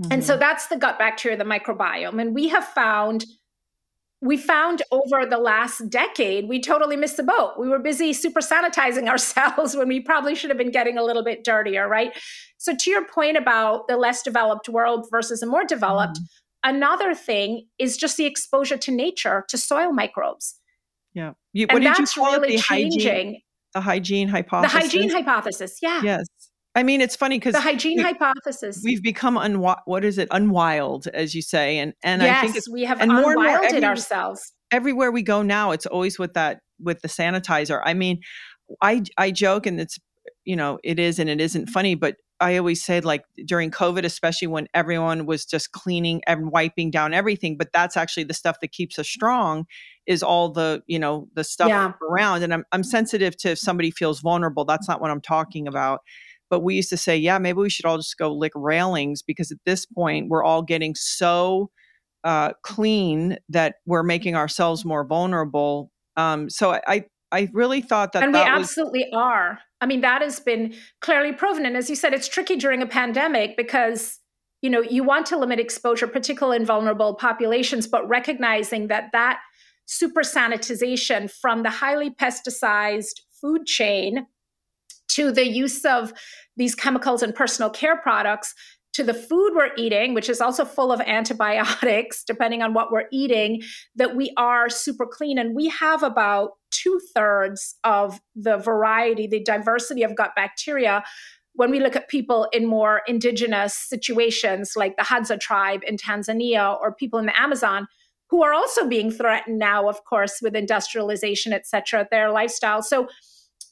[0.00, 0.12] Mm-hmm.
[0.12, 0.40] And so mm-hmm.
[0.40, 2.20] that's the gut bacteria, the microbiome.
[2.20, 3.24] And we have found
[4.26, 7.54] we found over the last decade, we totally missed the boat.
[7.58, 11.24] We were busy super sanitizing ourselves when we probably should have been getting a little
[11.24, 12.12] bit dirtier, right?
[12.58, 16.76] So, to your point about the less developed world versus a more developed, mm-hmm.
[16.76, 20.58] another thing is just the exposure to nature, to soil microbes.
[21.14, 21.32] Yeah.
[21.52, 22.56] You, what and did you call really it?
[22.58, 23.06] The changing.
[23.06, 23.42] Hygiene,
[23.74, 24.72] the hygiene hypothesis.
[24.72, 25.78] The hygiene hypothesis.
[25.82, 26.02] Yeah.
[26.02, 26.26] Yes.
[26.76, 28.82] I mean, it's funny because the hygiene we, hypothesis.
[28.84, 30.28] We've become unwi- what is it?
[30.30, 33.64] Unwild, as you say, and and yes, I think we have and more and more
[33.64, 34.52] every, ourselves.
[34.70, 37.80] Everywhere we go now, it's always with that with the sanitizer.
[37.82, 38.20] I mean,
[38.82, 39.98] I I joke, and it's
[40.44, 41.72] you know it is and it isn't mm-hmm.
[41.72, 46.50] funny, but I always said like during COVID, especially when everyone was just cleaning and
[46.52, 49.64] wiping down everything, but that's actually the stuff that keeps us strong
[50.06, 51.92] is all the, you know, the stuff yeah.
[52.10, 52.42] around.
[52.42, 52.90] And I'm I'm mm-hmm.
[52.90, 54.66] sensitive to if somebody feels vulnerable.
[54.66, 56.00] That's not what I'm talking about.
[56.48, 59.50] But we used to say, yeah, maybe we should all just go lick railings because
[59.50, 61.70] at this point we're all getting so
[62.24, 65.90] uh, clean that we're making ourselves more vulnerable.
[66.16, 69.58] Um, so I, I really thought that, and that we absolutely was- are.
[69.80, 71.66] I mean, that has been clearly proven.
[71.66, 74.18] And as you said, it's tricky during a pandemic because
[74.62, 79.38] you know you want to limit exposure, particularly in vulnerable populations, but recognizing that that
[79.86, 84.26] super sanitization from the highly pesticized food chain
[85.08, 86.12] to the use of
[86.56, 88.54] these chemicals in personal care products
[88.96, 93.04] to the food we're eating, which is also full of antibiotics, depending on what we're
[93.12, 93.62] eating,
[93.94, 95.38] that we are super clean.
[95.38, 101.04] And we have about two thirds of the variety, the diversity of gut bacteria.
[101.52, 106.80] When we look at people in more indigenous situations, like the Hadza tribe in Tanzania
[106.80, 107.88] or people in the Amazon,
[108.30, 112.82] who are also being threatened now, of course, with industrialization, et cetera, their lifestyle.
[112.82, 113.08] So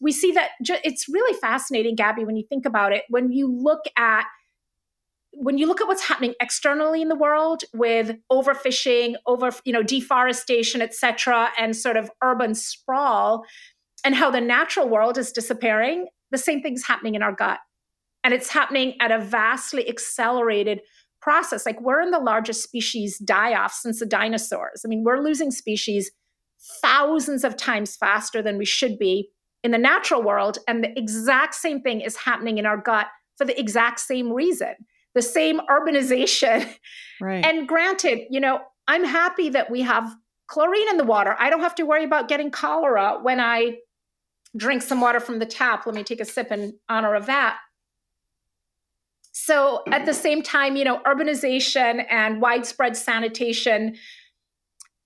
[0.05, 3.05] we see that ju- it's really fascinating, Gabby, when you think about it.
[3.09, 4.27] When you look at
[5.37, 9.83] when you look at what's happening externally in the world with overfishing, over you know
[9.83, 13.45] deforestation, et cetera, and sort of urban sprawl,
[14.05, 17.59] and how the natural world is disappearing, the same thing's happening in our gut,
[18.23, 20.83] and it's happening at a vastly accelerated
[21.23, 21.65] process.
[21.65, 24.83] Like we're in the largest species die-off since the dinosaurs.
[24.85, 26.13] I mean, we're losing species
[26.83, 29.31] thousands of times faster than we should be
[29.65, 30.59] in the natural world.
[30.69, 34.75] And the exact same thing is happening in our gut for the exact same reason
[35.15, 36.69] the same urbanization.
[37.21, 37.45] Right.
[37.47, 40.15] And granted, you know, I'm happy that we have
[40.49, 41.37] chlorine in the water.
[41.39, 43.77] I don't have to worry about getting cholera when I
[44.57, 45.87] drink some water from the tap.
[45.87, 47.59] Let me take a sip in honor of that.
[49.31, 53.97] So at the same time, you know, urbanization and widespread sanitation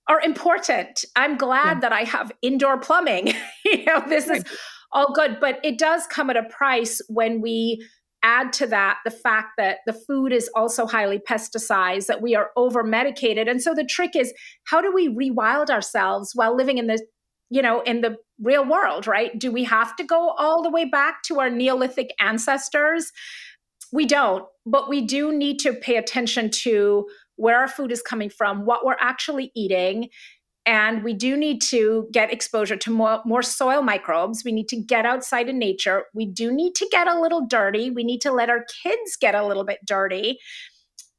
[0.09, 1.05] are important.
[1.17, 1.81] I'm glad yeah.
[1.81, 3.35] that I have indoor plumbing.
[3.65, 4.39] you know, this right.
[4.39, 4.59] is
[4.93, 7.87] all good, but it does come at a price when we
[8.23, 12.51] add to that the fact that the food is also highly pesticized, that we are
[12.57, 13.47] over medicated.
[13.47, 14.33] And so the trick is
[14.65, 17.01] how do we rewild ourselves while living in the
[17.51, 20.85] you know in the real world right do we have to go all the way
[20.85, 23.11] back to our neolithic ancestors
[23.91, 28.29] we don't but we do need to pay attention to where our food is coming
[28.29, 30.11] from, what we're actually eating,
[30.69, 34.45] And we do need to get exposure to more, more soil microbes.
[34.45, 36.05] We need to get outside in nature.
[36.13, 37.91] We do need to get a little dirty.
[37.91, 40.39] We need to let our kids get a little bit dirty.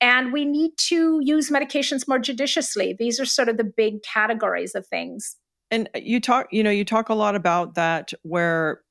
[0.02, 2.96] And we need to use medications more judiciously.
[2.98, 5.36] These are sort of the big categories of things.
[5.72, 8.82] And you talk, you know, you talk a lot about that where,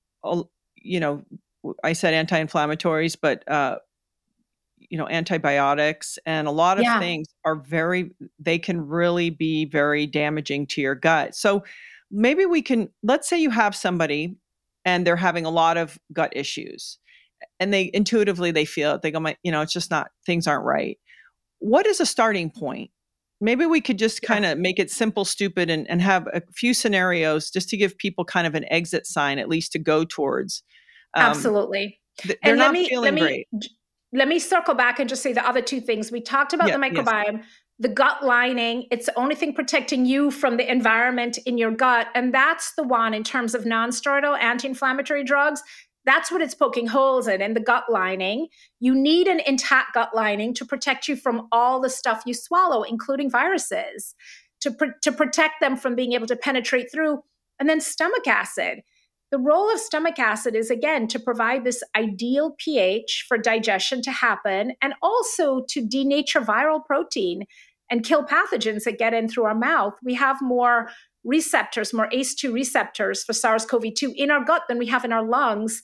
[0.74, 1.22] you know,
[1.84, 3.78] I said anti-inflammatories, but uh,
[4.90, 6.98] you know antibiotics and a lot of yeah.
[6.98, 11.34] things are very they can really be very damaging to your gut.
[11.34, 11.64] So
[12.10, 14.36] maybe we can let's say you have somebody
[14.84, 16.98] and they're having a lot of gut issues
[17.60, 20.46] and they intuitively they feel it they go my you know it's just not things
[20.46, 20.98] aren't right.
[21.60, 22.90] What is a starting point?
[23.40, 26.74] Maybe we could just kind of make it simple stupid and, and have a few
[26.74, 30.62] scenarios just to give people kind of an exit sign at least to go towards
[31.14, 32.00] um, absolutely.
[32.24, 33.48] they're and not me, feeling great
[34.12, 36.10] let me circle back and just say the other two things.
[36.10, 37.44] We talked about yeah, the microbiome, yes.
[37.78, 38.86] the gut lining.
[38.90, 42.08] It's the only thing protecting you from the environment in your gut.
[42.14, 45.62] And that's the one in terms of non-steroidal anti-inflammatory drugs.
[46.06, 48.48] That's what it's poking holes in, in the gut lining.
[48.80, 52.82] You need an intact gut lining to protect you from all the stuff you swallow,
[52.82, 54.14] including viruses,
[54.60, 57.22] to, pr- to protect them from being able to penetrate through.
[57.60, 58.82] And then stomach acid
[59.30, 64.10] the role of stomach acid is again to provide this ideal pH for digestion to
[64.10, 67.44] happen and also to denature viral protein
[67.90, 69.94] and kill pathogens that get in through our mouth.
[70.02, 70.90] We have more
[71.24, 75.12] receptors, more ACE2 receptors for SARS CoV 2 in our gut than we have in
[75.12, 75.82] our lungs.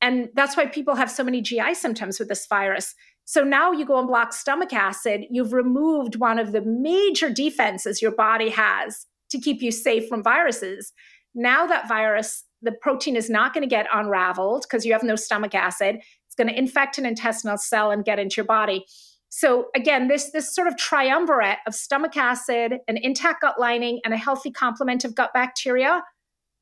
[0.00, 2.94] And that's why people have so many GI symptoms with this virus.
[3.24, 8.02] So now you go and block stomach acid, you've removed one of the major defenses
[8.02, 10.92] your body has to keep you safe from viruses.
[11.34, 15.16] Now that virus the protein is not going to get unraveled because you have no
[15.16, 15.96] stomach acid.
[16.26, 18.84] It's going to infect an intestinal cell and get into your body.
[19.30, 24.12] So again, this this sort of triumvirate of stomach acid, an intact gut lining, and
[24.12, 26.02] a healthy complement of gut bacteria.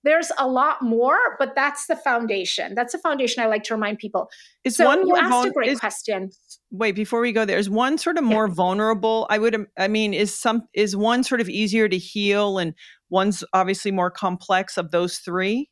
[0.05, 2.75] There's a lot more, but that's the foundation.
[2.75, 4.31] That's the foundation I like to remind people.
[4.65, 6.31] Is so one you asked vul- a great is, question.
[6.71, 8.55] Wait, before we go there, is one sort of more yeah.
[8.55, 9.27] vulnerable?
[9.29, 12.75] I would, I mean, is some is one sort of easier to heal, and
[13.11, 15.69] one's obviously more complex of those three?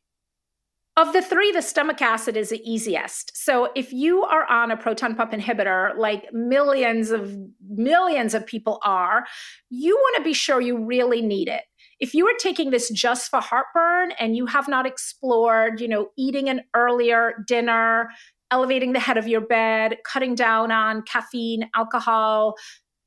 [0.97, 3.37] Of the three, the stomach acid is the easiest.
[3.37, 7.37] So if you are on a proton pump inhibitor, like millions of
[7.69, 9.23] millions of people are,
[9.69, 11.61] you want to be sure you really need it.
[11.99, 16.09] If you are taking this just for heartburn and you have not explored, you know,
[16.17, 18.09] eating an earlier dinner,
[18.49, 22.55] elevating the head of your bed, cutting down on caffeine, alcohol,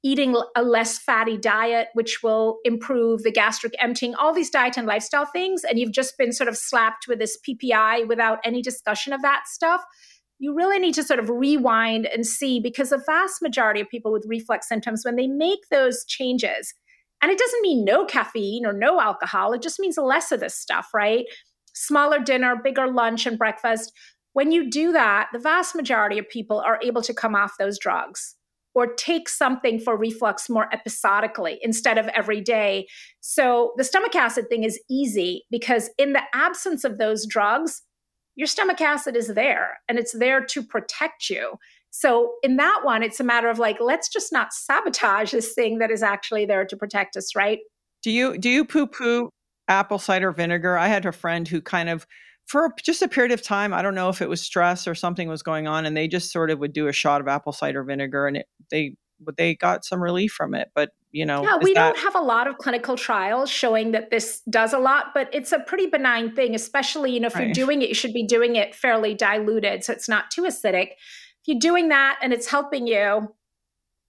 [0.02, 4.86] eating a less fatty diet, which will improve the gastric emptying, all these diet and
[4.86, 9.12] lifestyle things, and you've just been sort of slapped with this PPI without any discussion
[9.12, 9.82] of that stuff,
[10.38, 14.10] you really need to sort of rewind and see because the vast majority of people
[14.10, 16.72] with reflux symptoms, when they make those changes,
[17.20, 20.54] and it doesn't mean no caffeine or no alcohol, it just means less of this
[20.54, 21.26] stuff, right?
[21.74, 23.92] Smaller dinner, bigger lunch and breakfast.
[24.32, 27.78] When you do that, the vast majority of people are able to come off those
[27.78, 28.36] drugs
[28.74, 32.86] or take something for reflux more episodically instead of every day.
[33.20, 37.82] So the stomach acid thing is easy because in the absence of those drugs,
[38.36, 41.56] your stomach acid is there and it's there to protect you.
[41.90, 45.78] So in that one, it's a matter of like, let's just not sabotage this thing
[45.78, 47.58] that is actually there to protect us, right?
[48.02, 49.28] Do you do you poo poo
[49.68, 50.78] apple cider vinegar?
[50.78, 52.06] I had a friend who kind of
[52.50, 55.28] for just a period of time, I don't know if it was stress or something
[55.28, 57.84] was going on, and they just sort of would do a shot of apple cider
[57.84, 58.96] vinegar, and it, they
[59.36, 60.68] they got some relief from it.
[60.74, 61.94] But you know, yeah, we that...
[61.94, 65.52] don't have a lot of clinical trials showing that this does a lot, but it's
[65.52, 66.56] a pretty benign thing.
[66.56, 67.44] Especially, you know, if right.
[67.44, 70.88] you're doing it, you should be doing it fairly diluted, so it's not too acidic.
[71.42, 73.32] If you're doing that and it's helping you,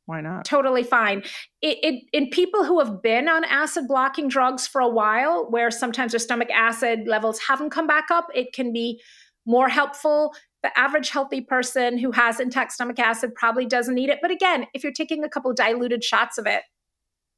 [0.06, 0.46] why not?
[0.46, 1.20] Totally fine.
[1.62, 5.72] It, it, in people who have been on acid blocking drugs for a while, where
[5.72, 9.02] sometimes their stomach acid levels haven't come back up, it can be
[9.46, 10.34] more helpful.
[10.64, 14.20] The average healthy person who has intact stomach acid probably doesn't need it.
[14.22, 16.64] But again, if you're taking a couple diluted shots of it,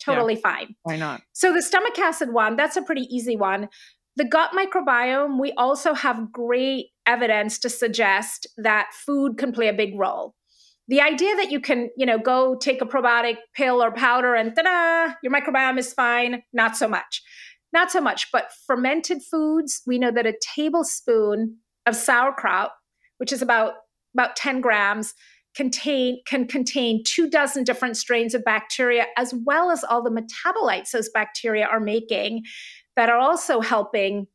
[0.04, 0.40] totally yeah.
[0.42, 0.76] fine.
[0.84, 1.22] Why not?
[1.34, 3.70] So the stomach acid one, that's a pretty easy one.
[4.16, 9.74] The gut microbiome, we also have great evidence to suggest that food can play a
[9.74, 10.36] big role
[10.88, 14.56] the idea that you can, you know, go take a probiotic pill or powder and
[14.56, 17.22] ta-da, your microbiome is fine, not so much.
[17.72, 22.72] Not so much, but fermented foods, we know that a tablespoon of sauerkraut,
[23.18, 23.74] which is about
[24.14, 25.16] about 10 grams,
[25.56, 30.92] contain can contain two dozen different strains of bacteria as well as all the metabolites
[30.92, 32.44] those bacteria are making
[32.96, 34.28] that are also helping.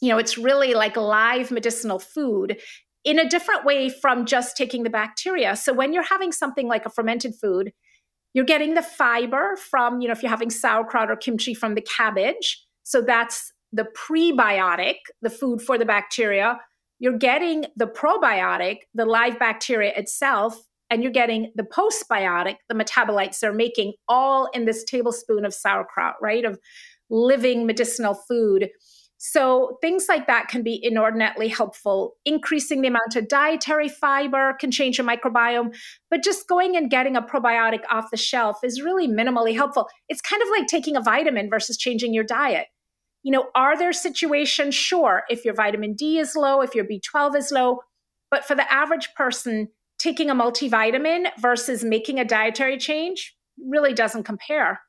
[0.00, 2.60] You know it's really like live medicinal food
[3.04, 5.56] in a different way from just taking the bacteria.
[5.56, 7.72] So when you're having something like a fermented food,
[8.34, 11.80] You're getting the fiber from, you know, if you're having sauerkraut or kimchi from the
[11.80, 12.62] cabbage.
[12.82, 16.58] So that's the prebiotic, the food for the bacteria.
[16.98, 23.38] You're getting the probiotic, the live bacteria itself, and you're getting the postbiotic, the metabolites
[23.38, 26.44] they're making, all in this tablespoon of sauerkraut, right?
[26.44, 26.58] Of
[27.10, 28.68] living medicinal food.
[29.26, 32.12] So things like that can be inordinately helpful.
[32.26, 35.74] Increasing the amount of dietary fiber can change your microbiome,
[36.10, 39.88] but just going and getting a probiotic off the shelf is really minimally helpful.
[40.10, 42.66] It's kind of like taking a vitamin versus changing your diet.
[43.22, 44.74] You know, are there situations?
[44.74, 47.80] Sure, if your vitamin D is low, if your B12 is low,
[48.30, 49.68] but for the average person,
[49.98, 53.34] taking a multivitamin versus making a dietary change
[53.70, 54.80] really doesn't compare.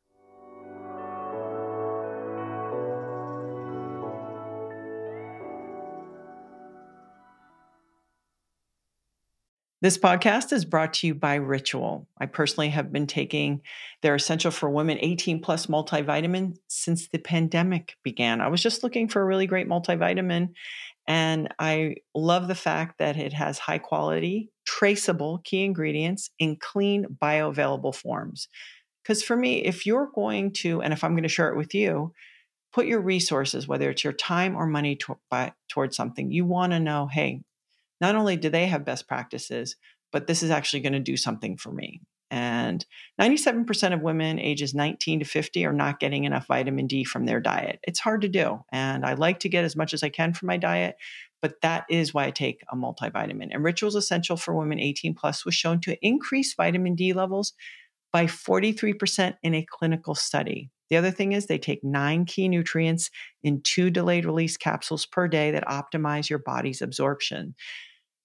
[9.86, 12.08] This podcast is brought to you by Ritual.
[12.18, 13.62] I personally have been taking
[14.02, 18.42] their Essential for Women 18 plus multivitamin since the pandemic began.
[18.42, 20.54] I was just looking for a really great multivitamin,
[21.08, 27.06] and I love the fact that it has high quality, traceable key ingredients in clean,
[27.22, 28.48] bioavailable forms.
[29.04, 31.76] Because for me, if you're going to, and if I'm going to share it with
[31.76, 32.12] you,
[32.74, 36.72] put your resources, whether it's your time or money, to, by, towards something, you want
[36.72, 37.44] to know, hey,
[38.02, 39.76] not only do they have best practices,
[40.12, 42.02] but this is actually going to do something for me.
[42.32, 42.86] And
[43.22, 47.40] 97% of women ages 19 to 50 are not getting enough vitamin D from their
[47.40, 47.80] diet.
[47.84, 48.64] It's hard to do.
[48.72, 50.96] And I like to get as much as I can from my diet,
[51.42, 53.50] but that is why I take a multivitamin.
[53.52, 57.54] And Rituals Essential for Women 18 Plus was shown to increase vitamin D levels
[58.16, 60.72] by 43% in a clinical study.
[60.90, 63.12] The other thing is they take nine key nutrients
[63.44, 67.56] in two delayed release capsules per day that optimize your body's absorption.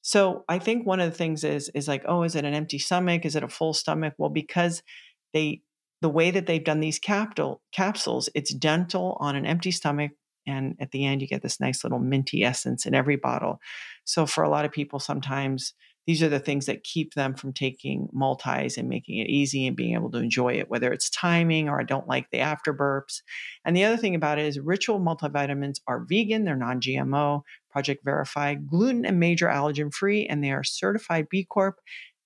[0.00, 2.78] So I think one of the things is is like, oh, is it an empty
[2.78, 3.24] stomach?
[3.24, 4.14] Is it a full stomach?
[4.16, 4.84] Well, because
[5.32, 5.62] they
[6.02, 10.12] the way that they've done these capital capsules, it's dental on an empty stomach.
[10.46, 13.58] And at the end, you get this nice little minty essence in every bottle.
[14.04, 15.74] So for a lot of people, sometimes
[16.06, 19.76] these are the things that keep them from taking multis and making it easy and
[19.76, 23.22] being able to enjoy it, whether it's timing or I don't like the after burps.
[23.64, 28.04] And the other thing about it is ritual multivitamins are vegan, they're non GMO, project
[28.04, 31.76] verified, gluten and major allergen free, and they are certified B Corp.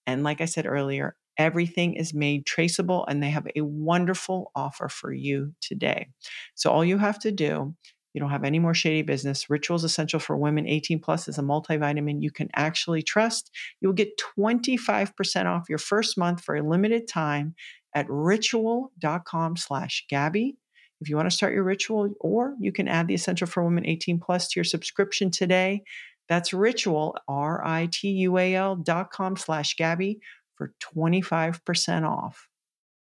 [0.07, 4.89] And like I said earlier, everything is made traceable and they have a wonderful offer
[4.89, 6.09] for you today.
[6.55, 7.75] So all you have to do
[8.15, 9.51] you don't have any more shady business.
[9.51, 13.51] Rituals Essential for Women 18 Plus is a multivitamin you can actually trust.
[13.81, 17.55] You'll get 25% off your first month for a limited time
[17.95, 20.57] at ritual.com slash Gabby.
[21.01, 23.85] If you want to start your ritual, or you can add the Essential for Women
[23.85, 25.83] 18 Plus to your subscription today.
[26.29, 30.21] That's ritual, R I T U A L dot com slash Gabby
[30.57, 32.49] for 25% off.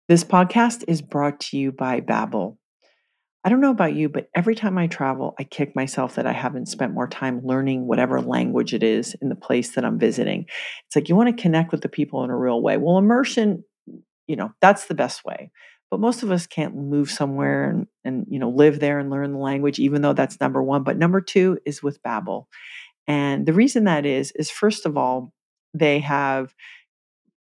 [0.09, 2.57] This podcast is brought to you by Babbel.
[3.43, 6.33] I don't know about you, but every time I travel, I kick myself that I
[6.33, 10.47] haven't spent more time learning whatever language it is in the place that I'm visiting.
[10.87, 12.77] It's like you want to connect with the people in a real way.
[12.77, 13.65] Well, immersion,
[14.27, 15.51] you know, that's the best way.
[15.91, 19.33] But most of us can't move somewhere and, and you know live there and learn
[19.33, 20.85] the language, even though that's number one.
[20.85, 22.45] But number two is with Babbel.
[23.09, 25.33] And the reason that is, is first of all,
[25.75, 26.55] they have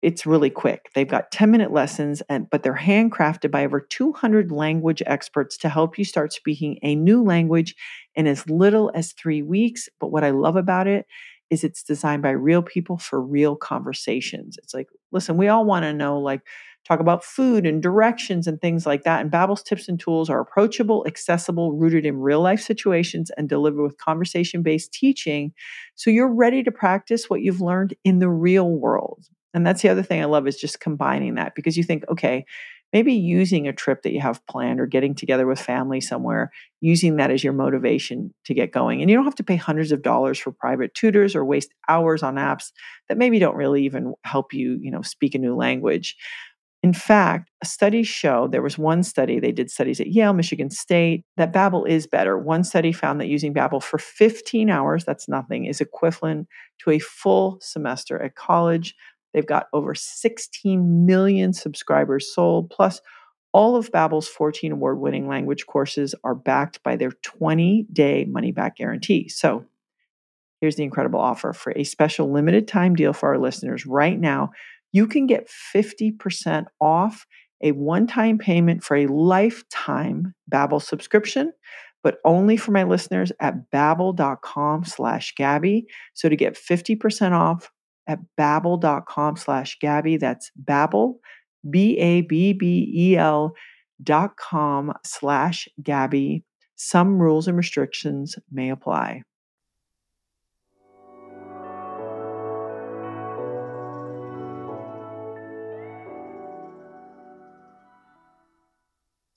[0.03, 0.90] it's really quick.
[0.94, 5.68] They've got 10 minute lessons, and, but they're handcrafted by over 200 language experts to
[5.68, 7.74] help you start speaking a new language
[8.14, 9.88] in as little as three weeks.
[9.98, 11.07] But what I love about it
[11.51, 14.57] is it's designed by real people for real conversations.
[14.62, 16.42] It's like, listen, we all want to know, like,
[16.86, 19.20] talk about food and directions and things like that.
[19.20, 23.82] And Babbel's tips and tools are approachable, accessible, rooted in real life situations, and delivered
[23.82, 25.53] with conversation based teaching.
[25.94, 29.26] So you're ready to practice what you've learned in the real world.
[29.53, 32.44] And that's the other thing I love is just combining that because you think, okay,
[32.92, 37.16] maybe using a trip that you have planned or getting together with family somewhere, using
[37.16, 39.01] that as your motivation to get going.
[39.01, 42.22] And you don't have to pay hundreds of dollars for private tutors or waste hours
[42.22, 42.72] on apps
[43.09, 46.16] that maybe don't really even help you, you know, speak a new language.
[46.82, 51.24] In fact, studies show there was one study, they did studies at Yale, Michigan State,
[51.36, 52.38] that Babbel is better.
[52.38, 56.48] One study found that using Babbel for 15 hours, that's nothing, is equivalent
[56.78, 58.94] to a full semester at college.
[59.33, 62.70] They've got over 16 million subscribers sold.
[62.70, 63.01] Plus,
[63.53, 69.28] all of Babbel's 14 award-winning language courses are backed by their 20-day money-back guarantee.
[69.28, 69.64] So,
[70.61, 74.51] here's the incredible offer for a special limited time deal for our listeners right now.
[74.93, 77.26] You can get 50% off
[77.62, 81.53] a one-time payment for a lifetime Babbel subscription
[82.03, 85.87] but only for my listeners at babbel.com slash Gabby.
[86.14, 87.70] So to get 50% off
[88.11, 90.16] at babbel.com slash Gabby.
[90.16, 91.14] That's Babbel,
[91.70, 93.52] B-A-B-B-E-L
[94.02, 96.44] dot com slash Gabby.
[96.76, 99.22] Some rules and restrictions may apply.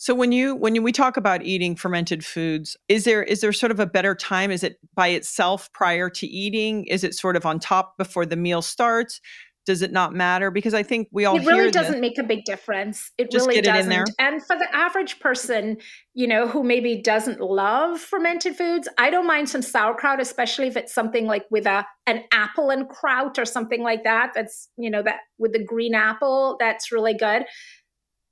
[0.03, 3.71] So when you when we talk about eating fermented foods, is there is there sort
[3.71, 4.51] of a better time?
[4.51, 6.83] Is it by itself prior to eating?
[6.87, 9.21] Is it sort of on top before the meal starts?
[9.65, 10.51] Does it not matter?
[10.51, 13.13] Because I think we all it really doesn't make a big difference.
[13.17, 14.09] It Just really it doesn't.
[14.19, 15.77] And for the average person,
[16.13, 20.75] you know, who maybe doesn't love fermented foods, I don't mind some sauerkraut, especially if
[20.75, 24.33] it's something like with a an apple and kraut or something like that.
[24.35, 27.45] That's you know that with the green apple, that's really good.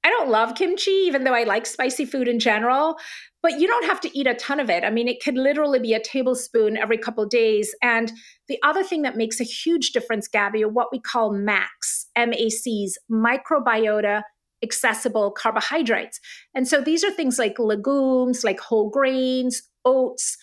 [0.03, 2.97] I don't love kimchi, even though I like spicy food in general.
[3.43, 4.83] But you don't have to eat a ton of it.
[4.83, 7.73] I mean, it could literally be a tablespoon every couple days.
[7.81, 8.11] And
[8.47, 12.97] the other thing that makes a huge difference, Gabby, are what we call MACs, M-A-Cs,
[13.11, 14.21] microbiota
[14.63, 16.19] accessible carbohydrates.
[16.53, 20.37] And so these are things like legumes, like whole grains, oats,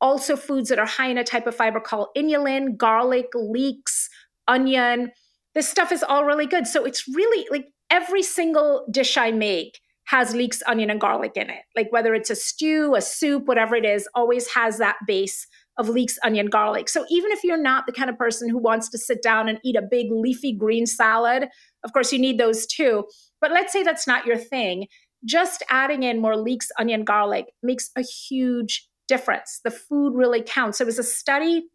[0.00, 4.10] also foods that are high in a type of fiber called inulin, garlic, leeks,
[4.46, 5.12] onion.
[5.54, 6.66] This stuff is all really good.
[6.66, 11.50] So it's really like every single dish I make has leeks, onion, and garlic in
[11.50, 11.62] it.
[11.76, 15.46] Like whether it's a stew, a soup, whatever it is, always has that base
[15.78, 16.88] of leeks, onion, garlic.
[16.88, 19.58] So even if you're not the kind of person who wants to sit down and
[19.62, 21.48] eat a big leafy green salad,
[21.84, 23.04] of course you need those too.
[23.40, 24.86] But let's say that's not your thing.
[25.24, 29.60] Just adding in more leeks, onion, garlic makes a huge difference.
[29.64, 30.78] The food really counts.
[30.78, 31.66] There was a study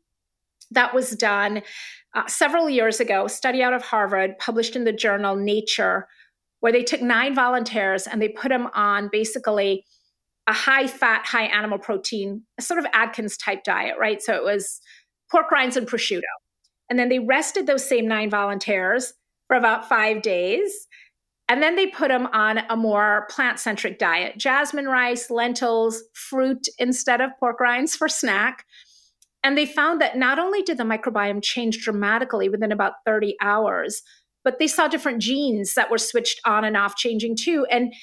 [0.71, 1.61] that was done
[2.15, 6.07] uh, several years ago, a study out of Harvard published in the journal Nature
[6.59, 9.85] where they took nine volunteers and they put them on basically
[10.47, 14.21] a high fat, high animal protein, a sort of Atkins type diet, right?
[14.21, 14.79] So it was
[15.29, 16.21] pork rinds and prosciutto.
[16.89, 19.13] And then they rested those same nine volunteers
[19.47, 20.87] for about five days.
[21.49, 26.67] And then they put them on a more plant centric diet jasmine rice, lentils, fruit
[26.79, 28.65] instead of pork rinds for snack.
[29.43, 34.01] And they found that not only did the microbiome change dramatically within about 30 hours,
[34.43, 37.65] but they saw different genes that were switched on and off changing too.
[37.69, 37.93] And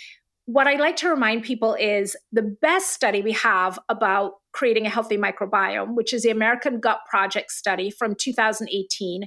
[0.46, 4.90] what I like to remind people is the best study we have about creating a
[4.90, 9.22] healthy microbiome, which is the American Gut Project study from 2018.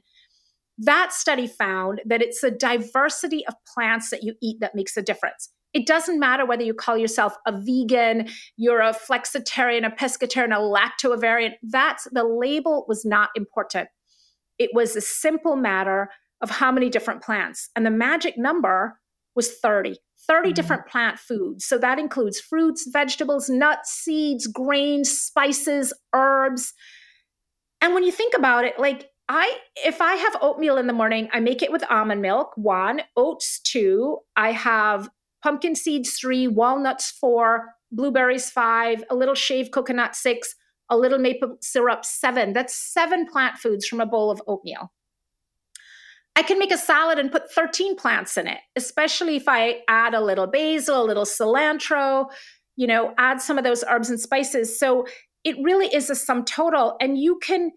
[0.78, 5.02] That study found that it's the diversity of plants that you eat that makes a
[5.02, 5.50] difference.
[5.78, 10.60] It doesn't matter whether you call yourself a vegan, you're a flexitarian, a pescatarian, a
[10.60, 11.54] lacto-variant.
[11.62, 13.88] That's the label was not important.
[14.58, 16.10] It was a simple matter
[16.42, 17.70] of how many different plants.
[17.76, 19.00] And the magic number
[19.36, 19.98] was 30.
[20.28, 20.54] 30 mm-hmm.
[20.56, 21.64] different plant foods.
[21.66, 26.74] So that includes fruits, vegetables, nuts, seeds, grains, spices, herbs.
[27.82, 31.30] And when you think about it, like I if I have oatmeal in the morning,
[31.32, 35.08] I make it with almond milk, one, oats two, I have
[35.48, 40.54] pumpkin seeds three, walnuts four, blueberries five, a little shaved coconut six,
[40.90, 42.52] a little maple syrup seven.
[42.52, 44.92] That's seven plant foods from a bowl of oatmeal.
[46.36, 50.14] I can make a salad and put 13 plants in it, especially if I add
[50.14, 52.26] a little basil, a little cilantro,
[52.76, 54.78] you know, add some of those herbs and spices.
[54.78, 55.08] So
[55.46, 56.98] it really is a sum total.
[57.00, 57.72] And you can,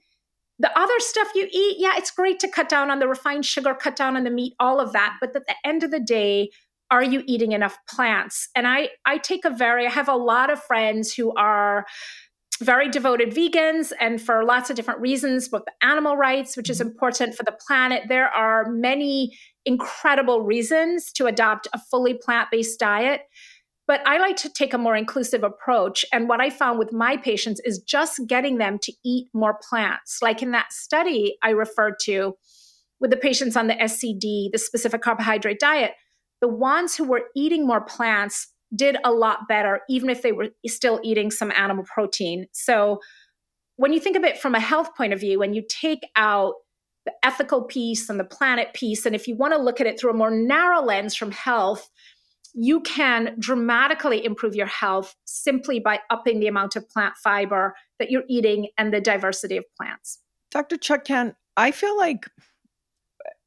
[0.59, 3.75] the other stuff you eat, yeah, it's great to cut down on the refined sugar,
[3.75, 5.19] cut down on the meat, all of that.
[5.21, 6.51] But at the end of the day,
[6.91, 8.49] are you eating enough plants?
[8.55, 11.87] And I, I take a very, I have a lot of friends who are
[12.61, 16.79] very devoted vegans and for lots of different reasons, both the animal rights, which is
[16.79, 16.89] mm-hmm.
[16.89, 18.05] important for the planet.
[18.09, 23.23] There are many incredible reasons to adopt a fully plant based diet.
[23.87, 26.05] But I like to take a more inclusive approach.
[26.13, 30.19] And what I found with my patients is just getting them to eat more plants.
[30.23, 32.37] Like in that study I referred to
[33.01, 35.93] with the patients on the SCD, the specific carbohydrate diet,
[36.41, 40.49] the ones who were eating more plants did a lot better, even if they were
[40.67, 42.47] still eating some animal protein.
[42.53, 43.01] So,
[43.77, 46.55] when you think of it from a health point of view, and you take out
[47.07, 49.99] the ethical piece and the planet piece, and if you want to look at it
[49.99, 51.89] through a more narrow lens from health,
[52.55, 58.11] you can dramatically improve your health simply by upping the amount of plant fiber that
[58.11, 60.19] you're eating and the diversity of plants.
[60.51, 60.77] Dr.
[60.77, 62.27] Chutkan, I feel like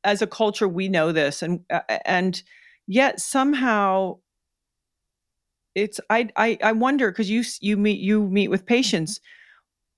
[0.03, 2.41] as a culture we know this and uh, and
[2.87, 4.17] yet somehow
[5.75, 9.19] it's I I, I wonder because you you meet you meet with patients.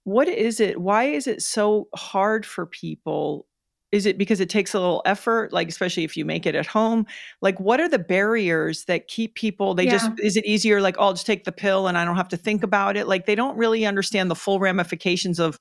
[0.04, 0.80] What is it?
[0.80, 3.48] Why is it so hard for people?
[3.92, 6.66] Is it because it takes a little effort, like especially if you make it at
[6.66, 7.06] home?
[7.42, 9.74] Like, what are the barriers that keep people?
[9.74, 9.92] They yeah.
[9.92, 10.82] just is it easier?
[10.82, 13.08] Like, oh, I'll just take the pill and I don't have to think about it.
[13.08, 15.60] Like, they don't really understand the full ramifications of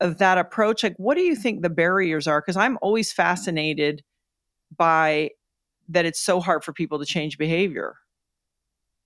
[0.00, 0.82] of that approach.
[0.82, 2.40] Like, what do you think the barriers are?
[2.40, 4.02] Because I'm always fascinated
[4.76, 5.30] by
[5.90, 7.96] that it's so hard for people to change behavior?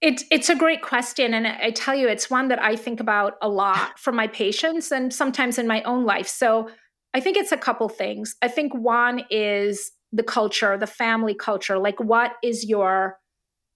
[0.01, 3.35] It's it's a great question, and I tell you, it's one that I think about
[3.41, 6.29] a lot for my patients and sometimes in my own life.
[6.29, 6.69] So
[7.15, 8.35] I think it's a couple things.
[8.43, 11.79] I think one is the culture, the family culture.
[11.79, 13.19] Like, what is your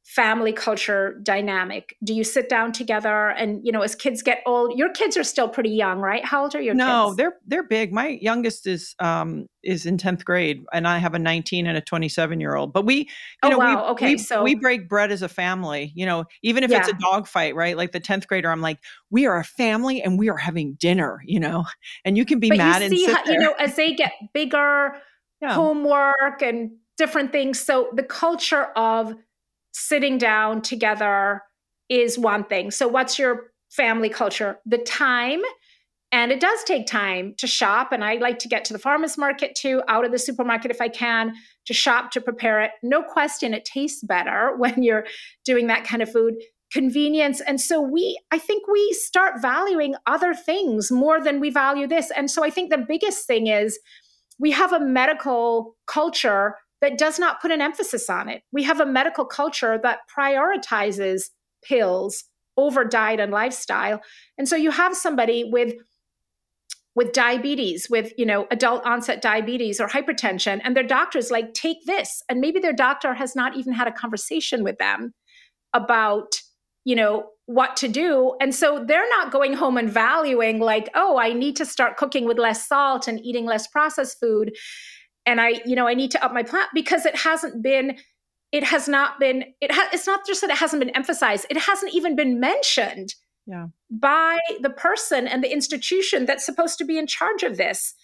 [0.08, 1.94] family culture dynamic?
[2.02, 5.24] Do you sit down together and you know as kids get old, your kids are
[5.24, 6.24] still pretty young, right?
[6.24, 7.16] How old are your no, kids?
[7.18, 7.92] they're they're big.
[7.92, 11.82] My youngest is um is in 10th grade and I have a 19 and a
[11.82, 12.72] 27 year old.
[12.72, 13.06] But we you
[13.42, 13.84] oh, know wow.
[13.84, 16.78] we, okay, we, so we break bread as a family, you know, even if yeah.
[16.78, 17.76] it's a dog fight, right?
[17.76, 18.78] Like the 10th grader, I'm like,
[19.10, 21.66] we are a family and we are having dinner, you know.
[22.04, 23.92] And you can be but mad you and see sit how, you know as they
[23.94, 24.96] get bigger,
[25.42, 25.52] yeah.
[25.52, 27.60] homework and different things.
[27.60, 29.14] So the culture of
[29.78, 31.42] sitting down together
[31.88, 32.70] is one thing.
[32.70, 34.58] So what's your family culture?
[34.66, 35.40] The time
[36.10, 39.18] and it does take time to shop and I like to get to the farmers
[39.18, 41.34] market too, out of the supermarket if I can,
[41.66, 42.70] to shop to prepare it.
[42.82, 45.06] No question it tastes better when you're
[45.44, 46.34] doing that kind of food
[46.70, 51.86] convenience and so we i think we start valuing other things more than we value
[51.86, 53.78] this and so i think the biggest thing is
[54.38, 58.42] we have a medical culture that does not put an emphasis on it.
[58.52, 61.30] We have a medical culture that prioritizes
[61.62, 62.24] pills
[62.56, 64.00] over diet and lifestyle.
[64.36, 65.74] And so you have somebody with
[66.94, 71.76] with diabetes with you know adult onset diabetes or hypertension and their doctor's like take
[71.86, 75.14] this and maybe their doctor has not even had a conversation with them
[75.72, 76.34] about
[76.84, 81.16] you know what to do and so they're not going home and valuing like oh
[81.18, 84.50] i need to start cooking with less salt and eating less processed food
[85.28, 87.96] and i you know i need to up my plant because it hasn't been
[88.50, 91.58] it has not been it ha- it's not just that it hasn't been emphasized it
[91.58, 93.14] hasn't even been mentioned
[93.48, 93.66] yeah.
[93.90, 97.94] by the person and the institution that's supposed to be in charge of this.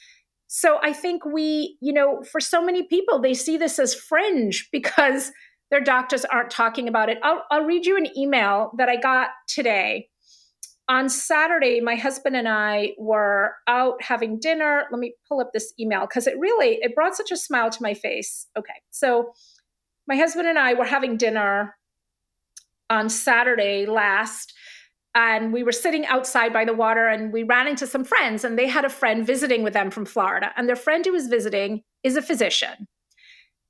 [0.47, 4.69] So i think we you know for so many people they see this as fringe
[4.71, 5.33] because
[5.71, 7.19] their doctors aren't talking about it.
[7.23, 10.09] I'll, I'll read you an email that i got today
[10.89, 14.85] on Saturday, my husband and I were out having dinner.
[14.91, 17.83] Let me pull up this email because it really it brought such a smile to
[17.83, 18.47] my face.
[18.57, 18.75] Okay.
[18.91, 19.33] So
[20.07, 21.77] my husband and I were having dinner
[22.91, 24.53] on Saturday last
[25.15, 28.59] and we were sitting outside by the water and we ran into some friends and
[28.59, 31.83] they had a friend visiting with them from Florida and their friend who was visiting
[32.03, 32.87] is a physician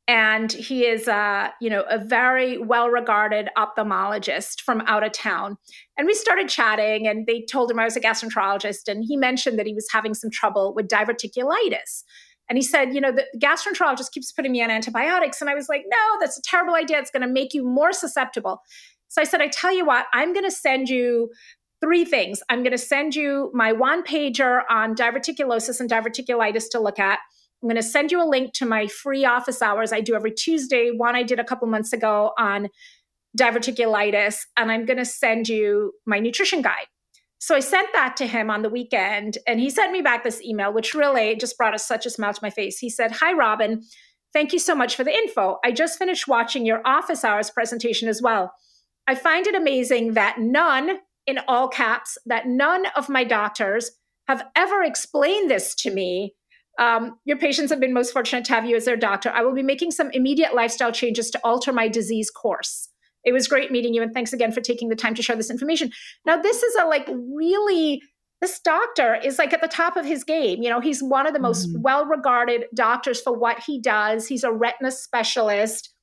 [0.07, 5.57] and he is uh, you know a very well regarded ophthalmologist from out of town.
[5.97, 9.59] And we started chatting and they told him i was a gastroenterologist and he mentioned
[9.59, 12.05] that he was having some trouble with diverticulitis.
[12.49, 15.69] And he said you know the gastroenterologist keeps putting me on antibiotics and i was
[15.69, 16.99] like no that's a terrible idea.
[16.99, 18.61] It's going to make you more susceptible.
[19.09, 21.31] So i said i tell you what i'm going to send you
[21.81, 22.43] three things.
[22.49, 27.19] I'm going to send you my one pager on diverticulosis and diverticulitis to look at
[27.65, 30.33] I'm going to send you a link to my free office hours I do every
[30.33, 30.91] Tuesday.
[30.91, 32.69] One I did a couple months ago on
[33.39, 36.85] diverticulitis, and I'm going to send you my nutrition guide.
[37.39, 40.43] So I sent that to him on the weekend, and he sent me back this
[40.43, 42.79] email, which really just brought such a smile to my face.
[42.79, 43.83] He said, Hi, Robynne.
[44.35, 45.57] Thank you so much for the info.
[45.65, 48.53] I just finished watching your office hours presentation as well.
[49.07, 53.91] I find it amazing that none, in all caps, that none of my doctors
[54.29, 56.35] have ever explained this to me
[56.79, 59.31] um, your patients have been most fortunate to have you as their doctor.
[59.31, 62.89] I will be making some immediate lifestyle changes to alter my disease course.
[63.25, 65.51] It was great meeting you, and thanks again for taking the time to share this
[65.51, 65.91] information.
[66.27, 68.03] Now, this is a like really,
[68.41, 70.63] this doctor is like at the top of his game.
[70.63, 71.81] You know, he's one of the most Mhm.
[71.81, 74.27] well regarded doctors for what he does.
[74.27, 75.95] He's a retina specialist.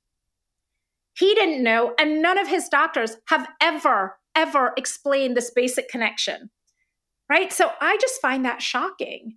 [1.14, 6.50] He didn't know, and none of his doctors have ever, ever explained this basic connection.
[7.30, 7.52] Right.
[7.54, 9.36] So I just find that shocking.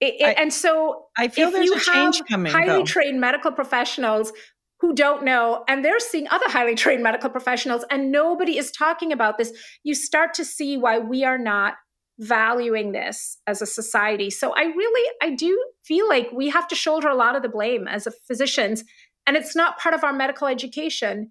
[0.00, 2.52] It- it- I- and so I feel if there's you a change have coming.
[2.52, 2.84] highly though.
[2.84, 4.32] trained medical professionals
[4.80, 9.10] who don't know and they're seeing other highly trained medical professionals and nobody is talking
[9.10, 9.52] about this
[9.84, 11.74] you start to see why we are not
[12.18, 16.74] valuing this as a society so i really i do feel like we have to
[16.74, 18.84] shoulder a lot of the blame as a physicians
[19.26, 21.30] and it's not part of our medical education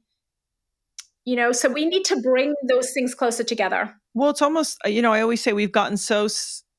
[1.23, 5.01] you know so we need to bring those things closer together Well, it's almost you
[5.01, 6.27] know I always say we've gotten so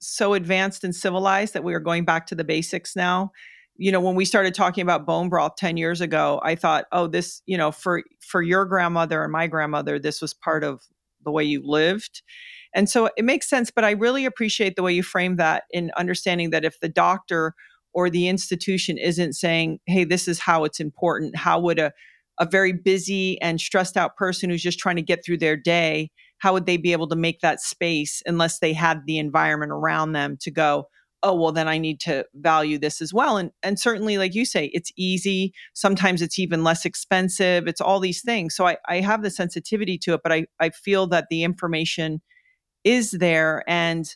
[0.09, 3.31] so advanced and civilized that we are going back to the basics now.
[3.77, 7.07] You know, when we started talking about bone broth 10 years ago, I thought, "Oh,
[7.07, 10.83] this, you know, for for your grandmother and my grandmother, this was part of
[11.25, 12.23] the way you lived."
[12.75, 15.91] And so it makes sense, but I really appreciate the way you frame that in
[15.97, 17.55] understanding that if the doctor
[17.93, 21.93] or the institution isn't saying, "Hey, this is how it's important," how would a
[22.39, 26.11] a very busy and stressed out person who's just trying to get through their day
[26.39, 30.13] how would they be able to make that space unless they had the environment around
[30.13, 30.87] them to go
[31.23, 33.37] oh well then i need to value this as well.
[33.37, 35.53] And and certainly like you say it's easy.
[35.75, 37.67] Sometimes it's even less expensive.
[37.67, 38.55] It's all these things.
[38.55, 42.21] So i i have the sensitivity to it but i i feel that the information
[42.85, 44.15] is there and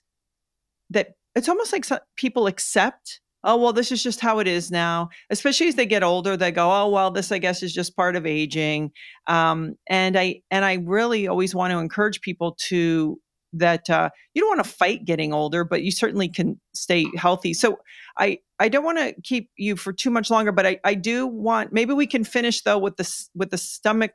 [0.91, 5.09] that it's almost like people accept oh well this is just how it is now
[5.31, 8.17] especially as they get older they go oh well this i guess is just part
[8.17, 8.91] of aging
[9.27, 13.19] um, and i and i really always want to encourage people to
[13.53, 17.53] that uh, you don't want to fight getting older but you certainly can stay healthy
[17.53, 17.79] so
[18.19, 21.27] i i don't want to keep you for too much longer but i i do
[21.27, 24.13] want maybe we can finish though with the with the stomach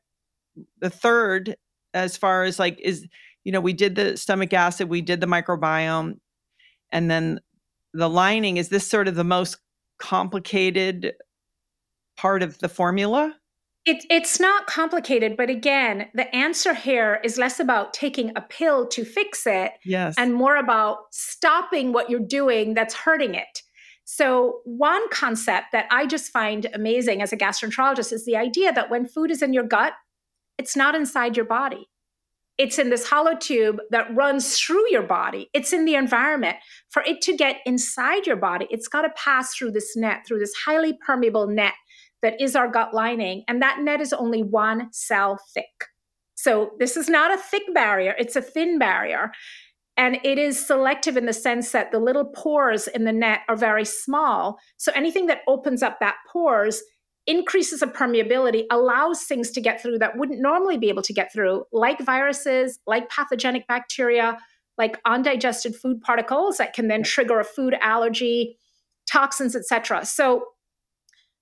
[0.80, 1.56] the third
[1.94, 3.06] as far as like is
[3.44, 6.18] you know we did the stomach acid we did the microbiome
[6.92, 7.40] and then
[7.96, 9.58] the lining is this sort of the most
[10.00, 11.14] complicated
[12.18, 13.36] part of the formula?
[13.86, 18.88] It, it's not complicated, but again, the answer here is less about taking a pill
[18.88, 20.16] to fix it yes.
[20.18, 23.62] and more about stopping what you're doing that's hurting it.
[24.08, 28.90] So, one concept that I just find amazing as a gastroenterologist is the idea that
[28.90, 29.94] when food is in your gut,
[30.58, 31.88] it's not inside your body
[32.58, 35.50] it's in this hollow tube that runs through your body.
[35.54, 36.58] It's in the environment.
[36.90, 40.40] For it to get inside your body, it's got to pass through this net, through
[40.40, 41.74] this highly permeable net
[42.22, 43.44] that is our gut lining.
[43.48, 45.66] And that net is only one cell thick.
[46.36, 49.32] So this is not a thick barrier, it's a thin barrier.
[49.98, 53.56] And it is selective in the sense that the little pores in the net are
[53.56, 54.58] very small.
[54.76, 56.84] So anything that opens up that pores
[57.28, 61.34] increases of permeability allows things to get through that wouldn't normally be able to get
[61.34, 64.38] through, like viruses, like pathogenic bacteria,
[64.78, 68.58] like undigested food particles that can then trigger a food allergy,
[69.12, 70.06] toxins, etc.
[70.06, 70.46] So,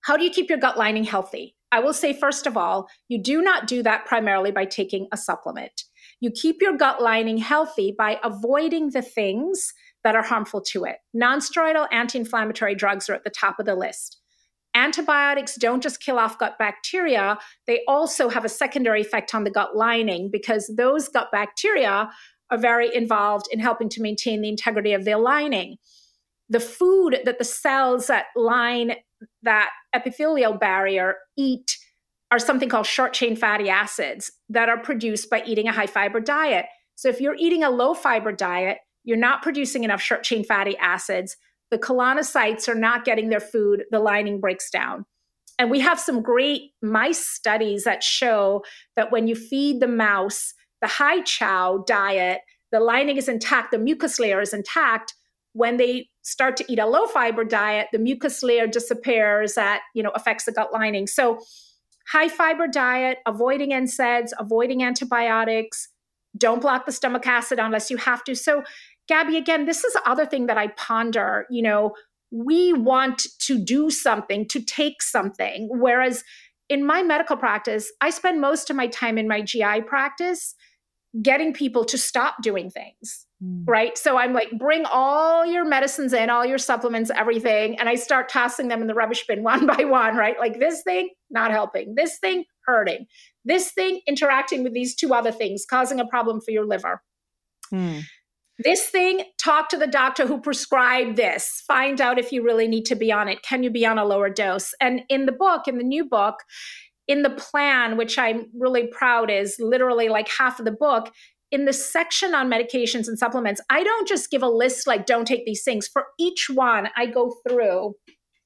[0.02, 1.56] how do you keep your gut lining healthy?
[1.72, 5.16] I will say, first of all, you do not do that primarily by taking a
[5.16, 5.84] supplement.
[6.20, 9.72] You keep your gut lining healthy by avoiding the things
[10.04, 10.98] that are harmful to it.
[11.16, 14.20] Nonsteroidal anti inflammatory drugs are at the top of the list
[14.74, 19.50] antibiotics don't just kill off gut bacteria, they also have a secondary effect on the
[19.50, 22.10] gut lining because those gut bacteria
[22.50, 25.76] are very involved in helping to maintain the integrity of the lining.
[26.48, 28.96] The food that the cells that line
[29.42, 31.78] that epithelial barrier eat
[32.30, 36.20] are something called short chain fatty acids that are produced by eating a high fiber
[36.20, 36.66] diet.
[36.96, 40.76] So if you're eating a low fiber diet, you're not producing enough short chain fatty
[40.78, 41.36] acids
[41.70, 45.04] the colonocytes are not getting their food, the lining breaks down.
[45.58, 48.64] And we have some great mice studies that show
[48.96, 50.54] that when you feed the mouse
[50.84, 55.14] the high chow diet, the lining is intact, the mucus layer is intact.
[55.54, 60.02] When they start to eat a low fiber diet, the mucus layer disappears, that you
[60.02, 61.06] know affects the gut lining.
[61.06, 61.40] So
[62.08, 65.88] high fiber diet, avoiding NSAIDs, avoiding antibiotics,
[66.36, 68.34] don't block the stomach acid unless you have to.
[68.34, 68.62] So
[69.08, 71.46] Gabby, again, this is the other thing that I ponder.
[71.50, 71.94] You know,
[72.30, 75.68] we want to do something, to take something.
[75.70, 76.24] Whereas
[76.68, 80.54] in my medical practice, I spend most of my time in my GI practice
[81.22, 83.26] getting people to stop doing things.
[83.42, 83.64] Mm.
[83.66, 83.96] Right.
[83.96, 87.78] So I'm like, bring all your medicines in, all your supplements, everything.
[87.78, 90.38] And I start tossing them in the rubbish bin one by one, right?
[90.38, 91.94] Like this thing, not helping.
[91.94, 93.06] This thing, hurting.
[93.44, 97.02] This thing, interacting with these two other things, causing a problem for your liver.
[97.72, 98.02] Mm
[98.58, 101.62] this thing, talk to the doctor who prescribed this.
[101.66, 103.42] Find out if you really need to be on it.
[103.42, 104.72] Can you be on a lower dose?
[104.80, 106.36] And in the book, in the new book,
[107.08, 111.12] in the plan, which I'm really proud is literally like half of the book,
[111.50, 115.26] in the section on medications and supplements, I don't just give a list like don't
[115.26, 115.86] take these things.
[115.86, 117.94] For each one, I go through.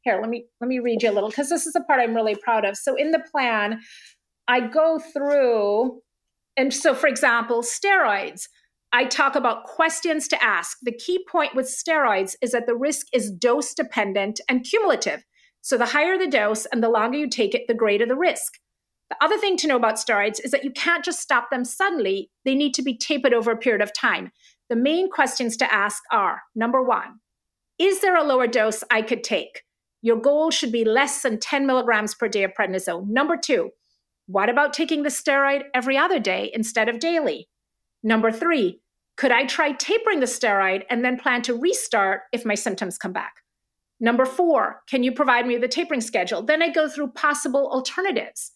[0.03, 2.15] Here, let me let me read you a little because this is the part I'm
[2.15, 2.77] really proud of.
[2.77, 3.81] So in the plan,
[4.47, 6.01] I go through
[6.57, 8.49] and so for example, steroids.
[8.93, 10.79] I talk about questions to ask.
[10.83, 15.25] The key point with steroids is that the risk is dose dependent and cumulative.
[15.61, 18.55] So the higher the dose and the longer you take it, the greater the risk.
[19.11, 22.31] The other thing to know about steroids is that you can't just stop them suddenly,
[22.45, 24.31] they need to be tapered over a period of time.
[24.69, 27.21] The main questions to ask are number one,
[27.79, 29.63] is there a lower dose I could take?
[30.03, 33.09] Your goal should be less than 10 milligrams per day of prednisone.
[33.09, 33.71] Number two,
[34.27, 37.49] what about taking the steroid every other day instead of daily?
[38.03, 38.81] Number three,
[39.17, 43.13] could I try tapering the steroid and then plan to restart if my symptoms come
[43.13, 43.35] back?
[44.01, 46.43] Number four, can you provide me with a tapering schedule?
[46.43, 48.53] Then I go through possible alternatives.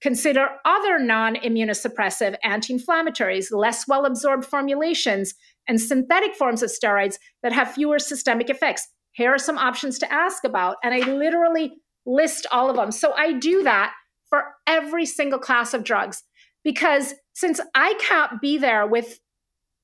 [0.00, 5.34] Consider other non immunosuppressive anti inflammatories, less well absorbed formulations,
[5.66, 8.86] and synthetic forms of steroids that have fewer systemic effects.
[9.12, 10.76] Here are some options to ask about.
[10.84, 11.72] And I literally
[12.06, 12.92] list all of them.
[12.92, 13.94] So I do that
[14.28, 16.22] for every single class of drugs
[16.62, 19.20] because since I can't be there with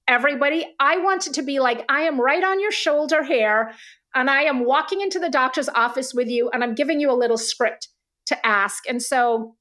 [0.08, 3.72] everybody, I wanted to be like, I am right on your shoulder here.
[4.14, 7.14] and I am walking into the doctor's office with you and I'm giving you a
[7.14, 7.88] little script
[8.26, 8.88] to ask.
[8.88, 9.54] And so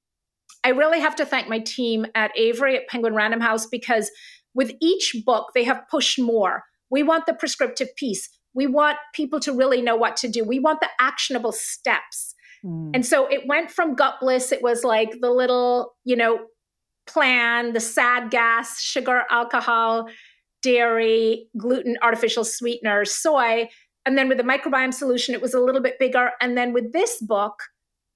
[0.63, 4.09] I really have to thank my team at Avery at Penguin Random House because
[4.55, 6.63] with each book, they have pushed more.
[6.89, 8.27] We want the prescriptive piece.
[8.55, 10.43] We want people to really know what to do.
[10.43, 12.33] We want the actionable steps.
[12.65, 12.91] Mm.
[12.95, 16.39] And so it went from Gutbliss, it was like the little, you know,
[17.09, 20.07] plan, the sad gas, sugar, alcohol,
[20.61, 23.69] dairy, gluten, artificial sweeteners, soy.
[24.05, 26.31] And then with the microbiome solution, it was a little bit bigger.
[26.41, 27.63] And then with this book,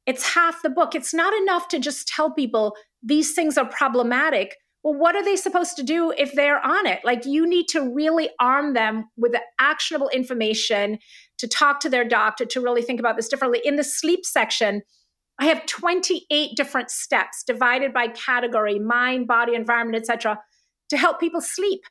[0.05, 0.95] it's half the book.
[0.95, 4.57] It's not enough to just tell people these things are problematic.
[4.83, 6.99] Well, what are they supposed to do if they're on it?
[7.05, 10.99] Like, you need to really arm them with the actionable information
[11.37, 13.61] to talk to their doctor, to really think about this differently.
[13.63, 14.81] In the sleep section,
[15.39, 20.39] I have 28 different steps divided by category, mind, body, environment, etc.,
[20.89, 21.81] to help people sleep.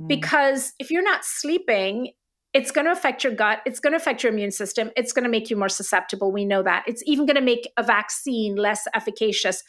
[0.00, 0.08] Mm.
[0.08, 2.12] Because if you're not sleeping,
[2.54, 3.60] it's going to affect your gut.
[3.66, 4.90] It's going to affect your immune system.
[4.96, 6.32] It's going to make you more susceptible.
[6.32, 6.84] We know that.
[6.86, 9.62] It's even going to make a vaccine less efficacious.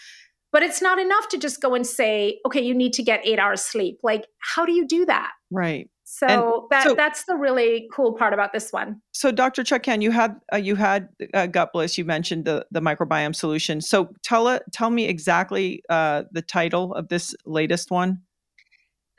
[0.52, 3.38] But it's not enough to just go and say, okay, you need to get eight
[3.38, 4.00] hours sleep.
[4.02, 5.32] Like, how do you do that?
[5.52, 5.90] Right.
[6.12, 9.00] So that so, that's the really cool part about this one.
[9.12, 9.62] So, Dr.
[9.62, 12.00] Chutkan, you had uh, you had uh, Gutbliss.
[12.00, 13.80] You mentioned the the microbiome solution.
[13.80, 18.24] So, tell it tell me exactly uh, the title of this latest one.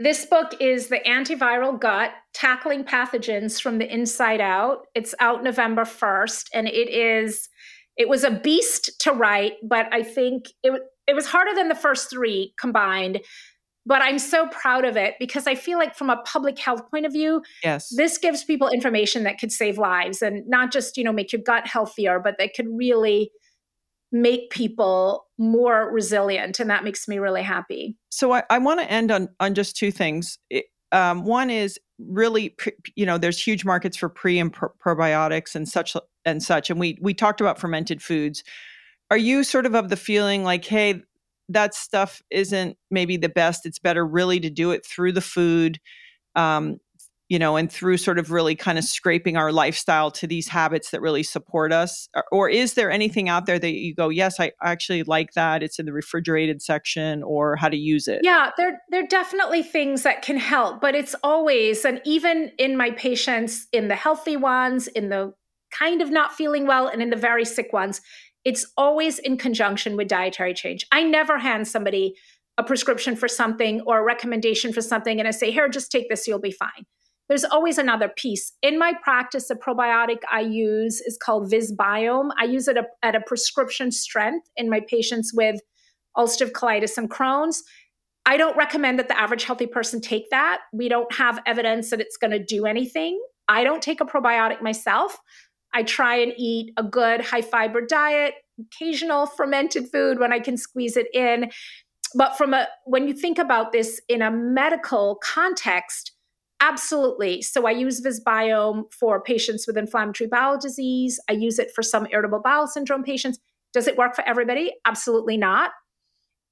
[0.00, 4.86] This book is The Antiviral Gut Tackling Pathogens from the Inside Out.
[4.96, 7.50] It's out November 1st, and it is,
[7.98, 10.72] it was a beast to write, but I think it,
[11.06, 13.20] it was harder than the first three combined.
[13.90, 17.06] But I'm so proud of it because I feel like, from a public health point
[17.06, 21.02] of view, yes, this gives people information that could save lives and not just you
[21.02, 23.32] know make your gut healthier, but that could really
[24.12, 27.96] make people more resilient and that makes me really happy.
[28.10, 30.38] So i, I want to end on on just two things.
[30.50, 34.70] It, um, one is really pre, you know there's huge markets for pre and pro-
[34.80, 38.44] probiotics and such and such and we we talked about fermented foods.
[39.10, 41.02] Are you sort of of the feeling like hey
[41.52, 45.78] that stuff isn't maybe the best it's better really to do it through the food
[46.36, 46.78] um,
[47.30, 50.90] you know, and through sort of really kind of scraping our lifestyle to these habits
[50.90, 52.08] that really support us?
[52.12, 55.62] Or, or, is there anything out there that you go, yes, I actually like that.
[55.62, 58.22] It's in the refrigerated section, or how to use it?
[58.24, 62.76] Yeah, there there are definitely things that can help, but it's always, and even in
[62.76, 65.32] my patients, in the healthy ones, in the
[65.70, 68.00] kind of not feeling well, and in the very sick ones,
[68.44, 70.86] it's always in conjunction with dietary change.
[70.92, 72.14] I never hand somebody
[72.58, 76.08] a prescription for something or a recommendation for something and I say, here, just take
[76.08, 76.84] this, you'll be fine
[77.30, 78.52] there's always another piece.
[78.60, 82.30] In my practice, the probiotic I use is called Visbiome.
[82.36, 85.60] I use it at a prescription strength in my patients with
[86.16, 87.62] ulcerative colitis and Crohn's.
[88.26, 90.62] I don't recommend that the average healthy person take that.
[90.72, 93.22] We don't have evidence that it's going to do anything.
[93.46, 95.16] I don't take a probiotic myself.
[95.74, 100.56] I try and eat a good high fiber diet, occasional fermented food when I can
[100.56, 101.50] squeeze it in.
[102.14, 106.12] But from a when you think about this in a medical context,
[106.60, 107.40] Absolutely.
[107.40, 111.18] So I use Visbiome for patients with inflammatory bowel disease.
[111.28, 113.38] I use it for some irritable bowel syndrome patients.
[113.72, 114.74] Does it work for everybody?
[114.84, 115.70] Absolutely not.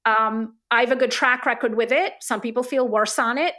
[0.05, 2.13] Um, I have a good track record with it.
[2.21, 3.53] Some people feel worse on it.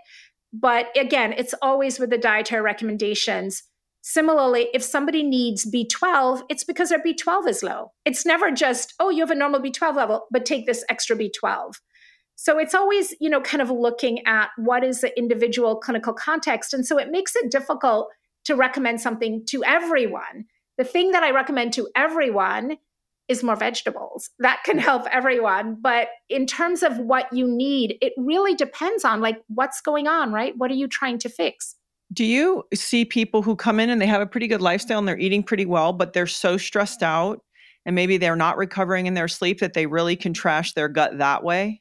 [0.53, 3.63] But again, it's always with the dietary recommendations.
[4.03, 7.93] Similarly, if somebody needs B12, it's because their B12 is low.
[8.05, 11.75] It's never just, oh, you have a normal B12 level, but take this extra B12.
[12.37, 16.73] So it's always, you know, kind of looking at what is the individual clinical context.
[16.73, 18.09] And so it makes it difficult
[18.47, 20.47] to recommend something to everyone.
[20.79, 22.79] The thing that I recommend to everyone
[23.29, 24.31] is more vegetables.
[24.39, 24.83] That can mm.
[24.83, 25.77] help everyone.
[25.81, 30.33] But in terms of what you need, it really depends on like what's going on,
[30.33, 30.57] right?
[30.57, 31.77] What are you trying to fix?
[32.13, 35.07] Do you see people who come in and they have a pretty good lifestyle and
[35.07, 37.41] they're eating pretty well, but they're so stressed out
[37.87, 41.19] and maybe they're not recovering in their sleep that they really can trash their gut
[41.19, 41.81] that way?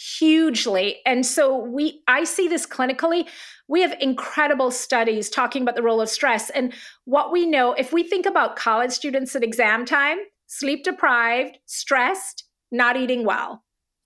[0.00, 0.98] hugely.
[1.04, 3.26] And so we i see this clinically.
[3.68, 6.50] We have incredible studies talking about the role of stress.
[6.50, 6.72] And
[7.04, 12.44] what we know if we think about college students at exam time sleep deprived stressed
[12.72, 13.62] not eating well.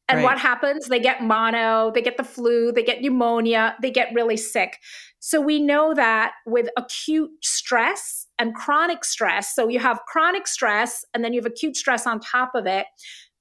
[0.08, 0.24] And right.
[0.24, 0.88] what happens?
[0.88, 4.78] They get mono they get the flu they get pneumonia they get really sick
[5.26, 11.02] so we know that with acute stress and chronic stress so you have chronic stress
[11.14, 12.84] and then you have acute stress on top of it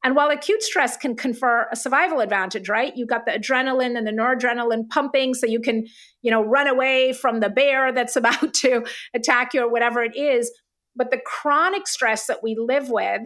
[0.02, 2.92] and while acute stress can confer a survival advantage, right?
[2.94, 5.86] You've got the adrenaline and the noradrenaline pumping so you can,
[6.22, 10.16] you know, run away from the bear that's about to attack you or whatever it
[10.16, 10.52] is.
[10.96, 13.22] But the chronic stress that we live with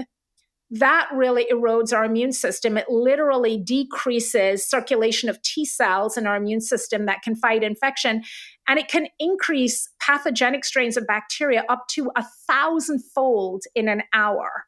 [0.69, 2.77] that really erodes our immune system.
[2.77, 8.23] It literally decreases circulation of T cells in our immune system that can fight infection.
[8.67, 14.65] And it can increase pathogenic strains of bacteria up to a thousandfold in an hour.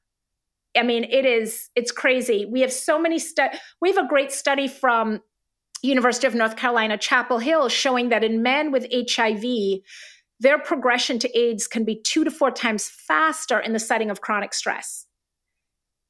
[0.78, 2.46] I mean, it is, it's crazy.
[2.46, 3.50] We have so many stu-
[3.82, 5.20] we have a great study from
[5.82, 9.82] University of North Carolina, Chapel Hill, showing that in men with HIV,
[10.40, 14.22] their progression to AIDS can be two to four times faster in the setting of
[14.22, 15.06] chronic stress.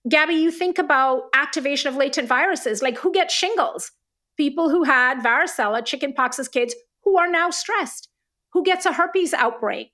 [0.08, 3.92] Gabby, you think about activation of latent viruses, like who gets shingles?
[4.38, 6.74] People who had varicella, chickenpox as kids,
[7.04, 8.10] who are now stressed.
[8.54, 9.92] Who gets a herpes outbreak?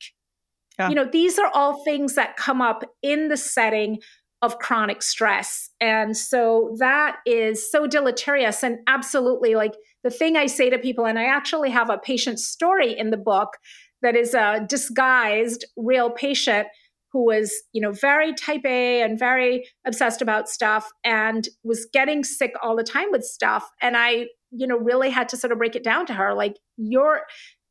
[0.78, 0.90] Yeah.
[0.90, 4.00] You know, these are all things that come up in the setting
[4.42, 5.70] of chronic stress.
[5.82, 8.64] And so that is so deleterious.
[8.64, 12.40] And absolutely, like the thing I say to people, and I actually have a patient
[12.40, 13.58] story in the book
[14.02, 16.68] that is a disguised real patient
[17.16, 22.26] who was, you know, very type A and very obsessed about stuff and was getting
[22.26, 23.72] sick all the time with stuff.
[23.82, 26.58] And I, you know, really had to sort of break it down to her like,
[26.76, 27.22] you're,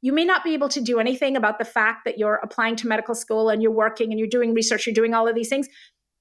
[0.00, 2.88] you may not be able to do anything about the fact that you're applying to
[2.88, 5.68] medical school and you're working and you're doing research, you're doing all of these things,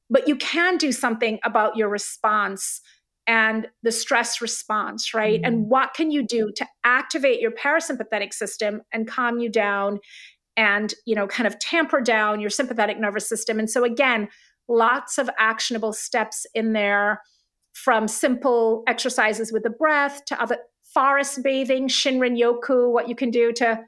[0.09, 2.81] but you can do something about your response
[3.25, 5.41] and the stress response, right?
[5.41, 5.45] Mm-hmm.
[5.45, 9.99] And what can you do to activate your parasympathetic system and calm you down
[10.57, 13.59] and you know kind of tamper down your sympathetic nervous system.
[13.59, 14.29] And so again
[14.69, 17.21] lots of actionable steps in there
[17.73, 20.57] from simple exercises with the breath to other
[20.93, 23.79] forest bathing shinrin yoku what you can do to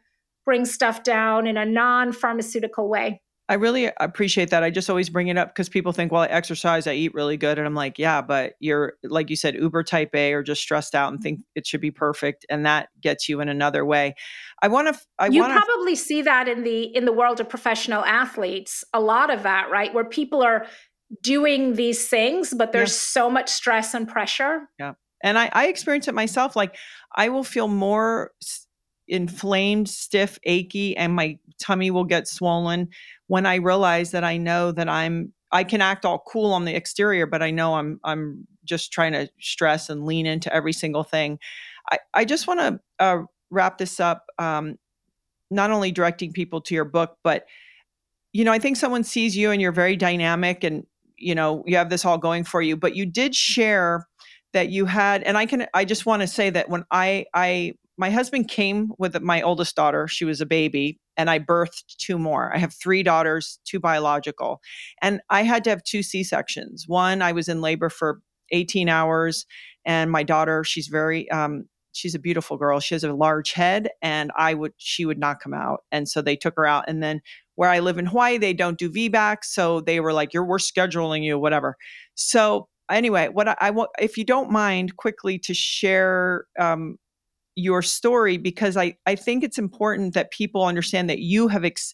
[0.44, 4.64] bring stuff down in a non-pharmaceutical way I really appreciate that.
[4.64, 7.38] I just always bring it up because people think, well, I exercise, I eat really
[7.38, 7.60] good.
[7.60, 10.96] And I'm like, yeah, but you're, like you said, uber type A or just stressed
[10.96, 12.46] out and think it should be perfect.
[12.50, 14.16] And that gets you in another way.
[14.64, 17.48] I want to, I you wanna, probably see that in the, in the world of
[17.48, 19.94] professional athletes, a lot of that, right?
[19.94, 20.66] Where people are
[21.22, 23.22] doing these things, but there's yeah.
[23.22, 24.62] so much stress and pressure.
[24.80, 24.94] Yeah.
[25.24, 26.56] And I, I experience it myself.
[26.56, 26.76] Like
[27.16, 28.32] I will feel more
[29.08, 32.90] inflamed, stiff, achy, and my tummy will get swollen
[33.28, 36.76] when I realize that I know that I'm I can act all cool on the
[36.76, 41.04] exterior, but I know I'm I'm just trying to stress and lean into every single
[41.04, 41.40] thing.
[41.92, 44.78] I, I just want to uh, wrap this up, um,
[45.52, 47.46] not only directing people to your book, but
[48.34, 50.86] you know, I think someone sees you and you're very dynamic and
[51.18, 54.08] you know you have this all going for you, but you did share
[54.54, 57.74] that you had, and I can I just want to say that when I I
[57.98, 60.08] my husband came with my oldest daughter.
[60.08, 62.54] She was a baby, and I birthed two more.
[62.54, 64.60] I have three daughters, two biological.
[65.02, 66.86] And I had to have two C sections.
[66.88, 68.20] One, I was in labor for
[68.52, 69.46] 18 hours,
[69.86, 72.80] and my daughter, she's very, um, she's a beautiful girl.
[72.80, 75.82] She has a large head, and I would, she would not come out.
[75.92, 76.86] And so they took her out.
[76.88, 77.22] And then
[77.56, 79.38] where I live in Hawaii, they don't do VBAC.
[79.44, 81.78] So they were like, you're, we're scheduling you, whatever.
[82.16, 86.98] So anyway, what I, I want, if you don't mind, quickly to share um,
[87.56, 91.94] your story because I, I think it's important that people understand that you have ex-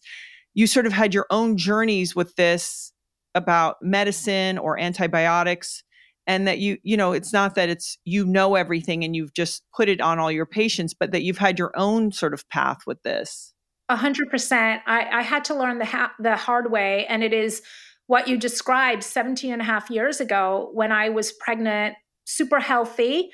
[0.54, 2.92] you sort of had your own journeys with this
[3.36, 5.84] about medicine or antibiotics
[6.28, 9.64] and that you you know it's not that it's you know everything and you've just
[9.76, 12.80] put it on all your patients but that you've had your own sort of path
[12.86, 13.54] with this.
[13.90, 14.82] A hundred percent.
[14.88, 17.62] I had to learn the ha- the hard way and it is
[18.08, 21.96] what you described 17 and a half years ago when i was pregnant
[22.26, 23.30] super healthy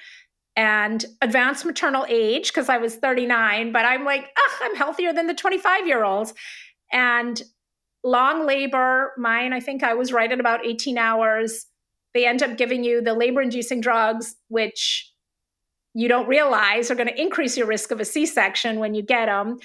[0.58, 4.28] and advanced maternal age because I was 39, but I'm like,
[4.62, 6.34] I'm healthier than the 25 year olds.
[6.91, 7.41] And
[8.03, 11.68] long labor, mine, I think I was right at about 18 hours.
[12.14, 15.14] They end up giving you the labor inducing drugs, which
[15.93, 19.03] you don't realize are going to increase your risk of a C section when you
[19.03, 19.60] get them.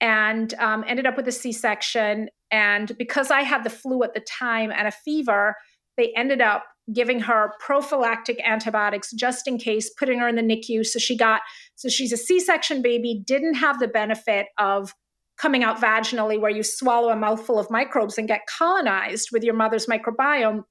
[0.00, 2.28] And um, ended up with a C section.
[2.50, 5.56] And because I had the flu at the time and a fever,
[5.96, 10.84] they ended up giving her prophylactic antibiotics just in case, putting her in the NICU.
[10.84, 11.42] So she got,
[11.76, 14.94] so she's a C section baby, didn't have the benefit of
[15.38, 19.54] coming out vaginally where you swallow a mouthful of microbes and get colonized with your
[19.54, 20.62] mother's microbiome.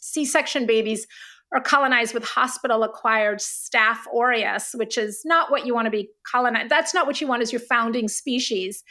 [0.00, 1.06] C section babies
[1.54, 6.08] are colonized with hospital acquired staph aureus, which is not what you want to be
[6.30, 6.70] colonized.
[6.70, 8.82] That's not what you want as your founding species.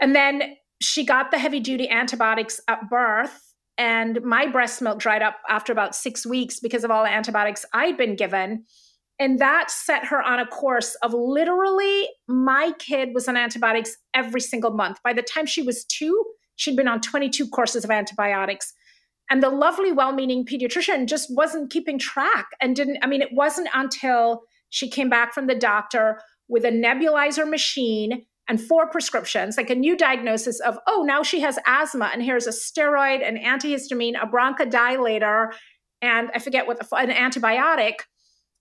[0.00, 3.45] And then she got the heavy duty antibiotics at birth
[3.78, 7.64] and my breast milk dried up after about six weeks because of all the antibiotics
[7.72, 8.64] I'd been given.
[9.18, 14.40] And that set her on a course of literally, my kid was on antibiotics every
[14.40, 14.98] single month.
[15.02, 16.24] By the time she was two,
[16.56, 18.72] she'd been on 22 courses of antibiotics.
[19.30, 23.32] And the lovely, well meaning pediatrician just wasn't keeping track and didn't, I mean, it
[23.32, 29.56] wasn't until she came back from the doctor with a nebulizer machine and four prescriptions,
[29.56, 33.36] like a new diagnosis of, oh, now she has asthma, and here's a steroid, an
[33.36, 35.48] antihistamine, a bronchodilator,
[36.02, 37.94] and I forget what the, an antibiotic,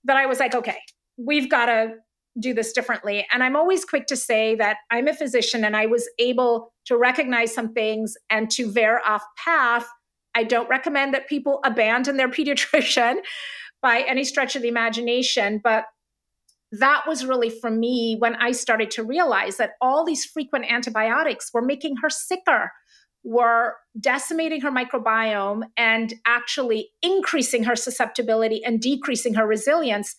[0.05, 0.77] that I was like, okay,
[1.17, 1.95] we've got to
[2.39, 3.25] do this differently.
[3.31, 6.97] And I'm always quick to say that I'm a physician and I was able to
[6.97, 9.87] recognize some things and to veer off path.
[10.35, 13.17] I don't recommend that people abandon their pediatrician
[13.81, 15.85] by any stretch of the imagination, but
[16.79, 21.51] that was really for me when I started to realize that all these frequent antibiotics
[21.53, 22.71] were making her sicker,
[23.23, 30.15] were decimating her microbiome, and actually increasing her susceptibility and decreasing her resilience.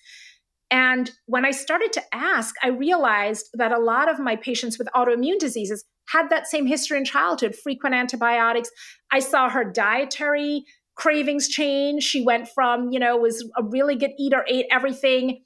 [0.70, 4.88] And when I started to ask, I realized that a lot of my patients with
[4.94, 8.70] autoimmune diseases had that same history in childhood, frequent antibiotics.
[9.12, 10.64] I saw her dietary
[10.96, 12.02] cravings change.
[12.02, 15.42] She went from, you know, was a really good eater, ate everything.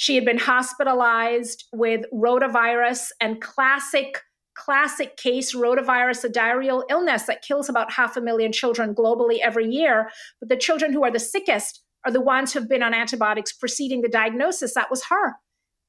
[0.00, 4.22] She had been hospitalized with rotavirus and classic,
[4.54, 9.68] classic case rotavirus, a diarrheal illness that kills about half a million children globally every
[9.68, 10.08] year.
[10.40, 14.00] But the children who are the sickest are the ones who've been on antibiotics preceding
[14.00, 14.72] the diagnosis.
[14.72, 15.34] That was her.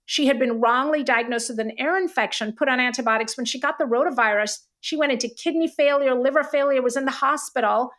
[0.07, 3.37] She had been wrongly diagnosed with an ear infection, put on antibiotics.
[3.37, 7.11] When she got the rotavirus, she went into kidney failure, liver failure, was in the
[7.11, 7.91] hospital.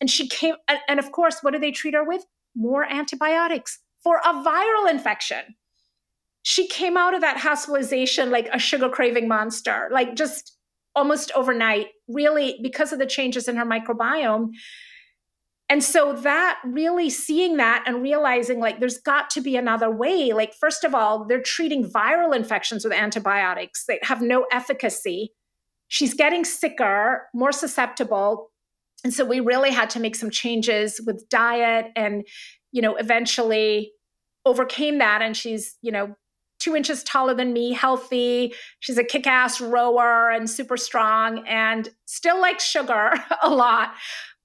[0.00, 2.24] And she came, and, and of course, what do they treat her with?
[2.56, 5.42] More antibiotics for a viral infection.
[6.42, 10.56] She came out of that hospitalization like a sugar craving monster, like just
[10.94, 14.48] almost overnight, really because of the changes in her microbiome.
[15.68, 20.32] And so that really seeing that and realizing like there's got to be another way.
[20.32, 25.32] Like, first of all, they're treating viral infections with antibiotics that have no efficacy.
[25.88, 28.50] She's getting sicker, more susceptible.
[29.04, 32.26] And so we really had to make some changes with diet and,
[32.72, 33.92] you know, eventually
[34.44, 35.22] overcame that.
[35.22, 36.14] And she's, you know,
[36.58, 38.54] two inches taller than me, healthy.
[38.80, 43.12] She's a kick ass rower and super strong and still likes sugar
[43.42, 43.92] a lot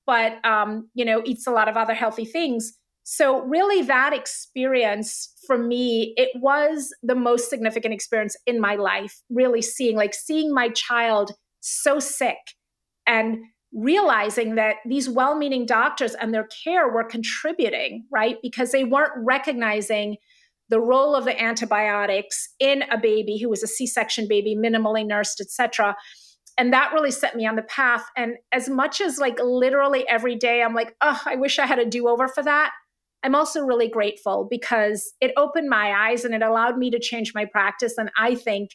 [0.08, 2.74] but um, you know eats a lot of other healthy things
[3.04, 9.22] so really that experience for me it was the most significant experience in my life
[9.30, 12.38] really seeing like seeing my child so sick
[13.06, 13.38] and
[13.78, 18.38] realizing that these well-meaning doctors and their care were contributing right?
[18.42, 20.18] Because they weren't recognizing
[20.70, 25.40] the role of the antibiotics in a baby who was a c-section baby minimally nursed
[25.40, 25.96] etc
[26.58, 28.04] and that really set me on the path.
[28.18, 31.80] And as much as like literally every day i'm like oh i wish i had
[31.80, 32.72] a do-over for that
[33.24, 37.34] i'm also really grateful because it opened my eyes and it allowed me to change
[37.36, 37.94] my practice.
[37.98, 38.72] And i think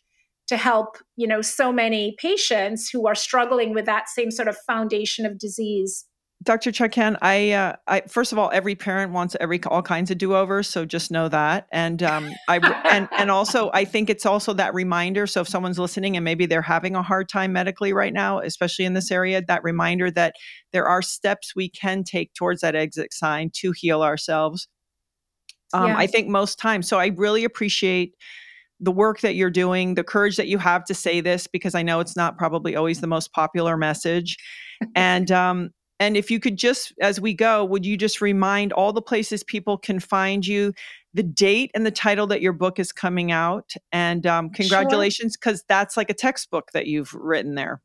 [0.53, 4.57] to help you know so many patients who are struggling with that same sort of
[4.67, 6.05] foundation of disease
[6.43, 6.73] Dr.
[6.73, 10.35] Chutkan, I, uh, I first of all, every parent wants every all kinds of do
[10.35, 11.69] overs, so just know that.
[11.71, 12.59] And um, I
[12.91, 15.29] and and also, I think it's also that reminder.
[15.29, 18.87] So if someone's listening and maybe they're having a hard time medically right now, especially
[18.87, 20.35] in this area, that reminder that
[20.73, 24.67] there are steps we can take towards that exit sign to heal ourselves.
[25.73, 25.97] Um, yeah.
[25.97, 26.89] I think most times.
[26.89, 28.15] So I really appreciate
[28.81, 31.83] the work that you're doing, the courage that you have to say this, because I
[31.83, 34.37] know it's not probably always the most popular message.
[34.97, 35.71] and um,
[36.01, 39.45] and if you could just, as we go, would you just remind all the places
[39.45, 40.73] people can find you,
[41.15, 43.73] the date and the title that your book is coming out?
[43.93, 45.67] And um, congratulations, because sure.
[45.69, 47.81] that's like a textbook that you've written there.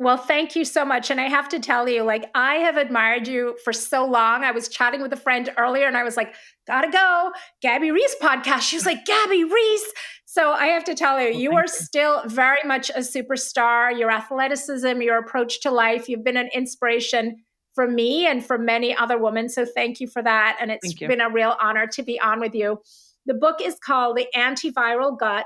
[0.00, 1.10] Well, thank you so much.
[1.10, 4.44] And I have to tell you, like, I have admired you for so long.
[4.44, 6.34] I was chatting with a friend earlier and I was like,
[6.68, 7.32] gotta go.
[7.62, 8.60] Gabby Reece podcast.
[8.60, 9.92] She was like, Gabby Reece.
[10.24, 11.68] So I have to tell you, well, you are you.
[11.68, 13.98] still very much a superstar.
[13.98, 17.42] Your athleticism, your approach to life, you've been an inspiration
[17.74, 19.48] for me and for many other women.
[19.48, 20.58] So thank you for that.
[20.60, 22.80] And it's been a real honor to be on with you.
[23.26, 25.44] The book is called The Antiviral Gut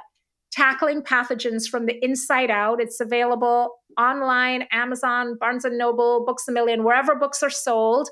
[0.53, 2.81] Tackling Pathogens from the Inside Out.
[2.81, 8.11] It's available online, Amazon, Barnes and Noble, Books a Million, wherever books are sold.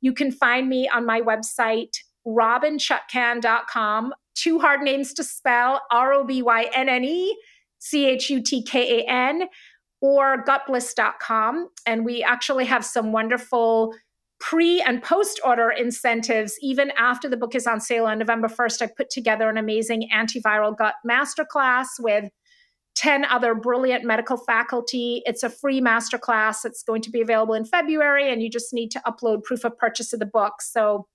[0.00, 1.96] You can find me on my website,
[2.26, 4.12] robynnechutkan.com.
[4.34, 7.36] Two hard names to spell R O B Y N N E
[7.78, 9.48] C H U T K A N,
[10.00, 11.68] or gutbliss.com.
[11.86, 13.94] And we actually have some wonderful
[14.40, 16.58] pre and post order incentives.
[16.60, 20.08] Even after the book is on sale on November 1st, I put together an amazing
[20.14, 22.30] antiviral gut masterclass with
[22.94, 25.22] 10 other brilliant medical faculty.
[25.24, 26.64] It's a free masterclass.
[26.64, 29.76] It's going to be available in February, and you just need to upload proof of
[29.78, 30.60] purchase of the book.
[30.60, 31.06] So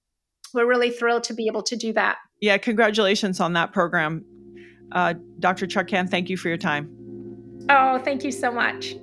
[0.54, 2.18] we're really thrilled to be able to do that.
[2.40, 4.24] Yeah, congratulations on that program.
[4.92, 5.66] Uh, Dr.
[5.66, 6.90] Chutkan, thank you for your time.
[7.70, 8.96] Oh, thank you so much.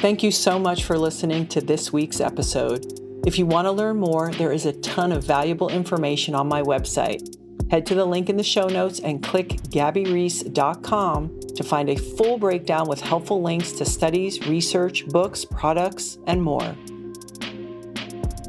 [0.00, 2.86] Thank you so much for listening to this week's episode.
[3.26, 6.62] If you want to learn more, there is a ton of valuable information on my
[6.62, 7.36] website
[7.70, 12.38] Head to the link in the show notes and click gabbyreece.com to find a full
[12.38, 16.74] breakdown with helpful links to studies, research, books, products, and more.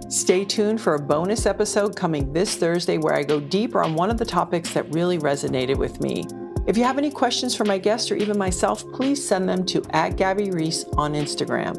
[0.10, 4.10] Stay tuned for a bonus episode coming this Thursday where I go deeper on one
[4.10, 6.26] of the topics that really resonated with me.
[6.70, 9.84] If you have any questions for my guests or even myself, please send them to
[9.90, 11.74] at Gabby Reece on Instagram.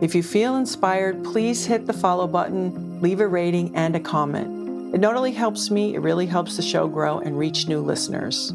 [0.00, 4.94] If you feel inspired, please hit the follow button, leave a rating, and a comment.
[4.94, 8.52] It not only helps me, it really helps the show grow and reach new listeners.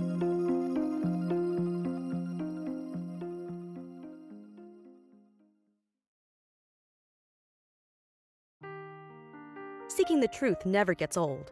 [9.89, 11.51] Seeking the truth never gets old.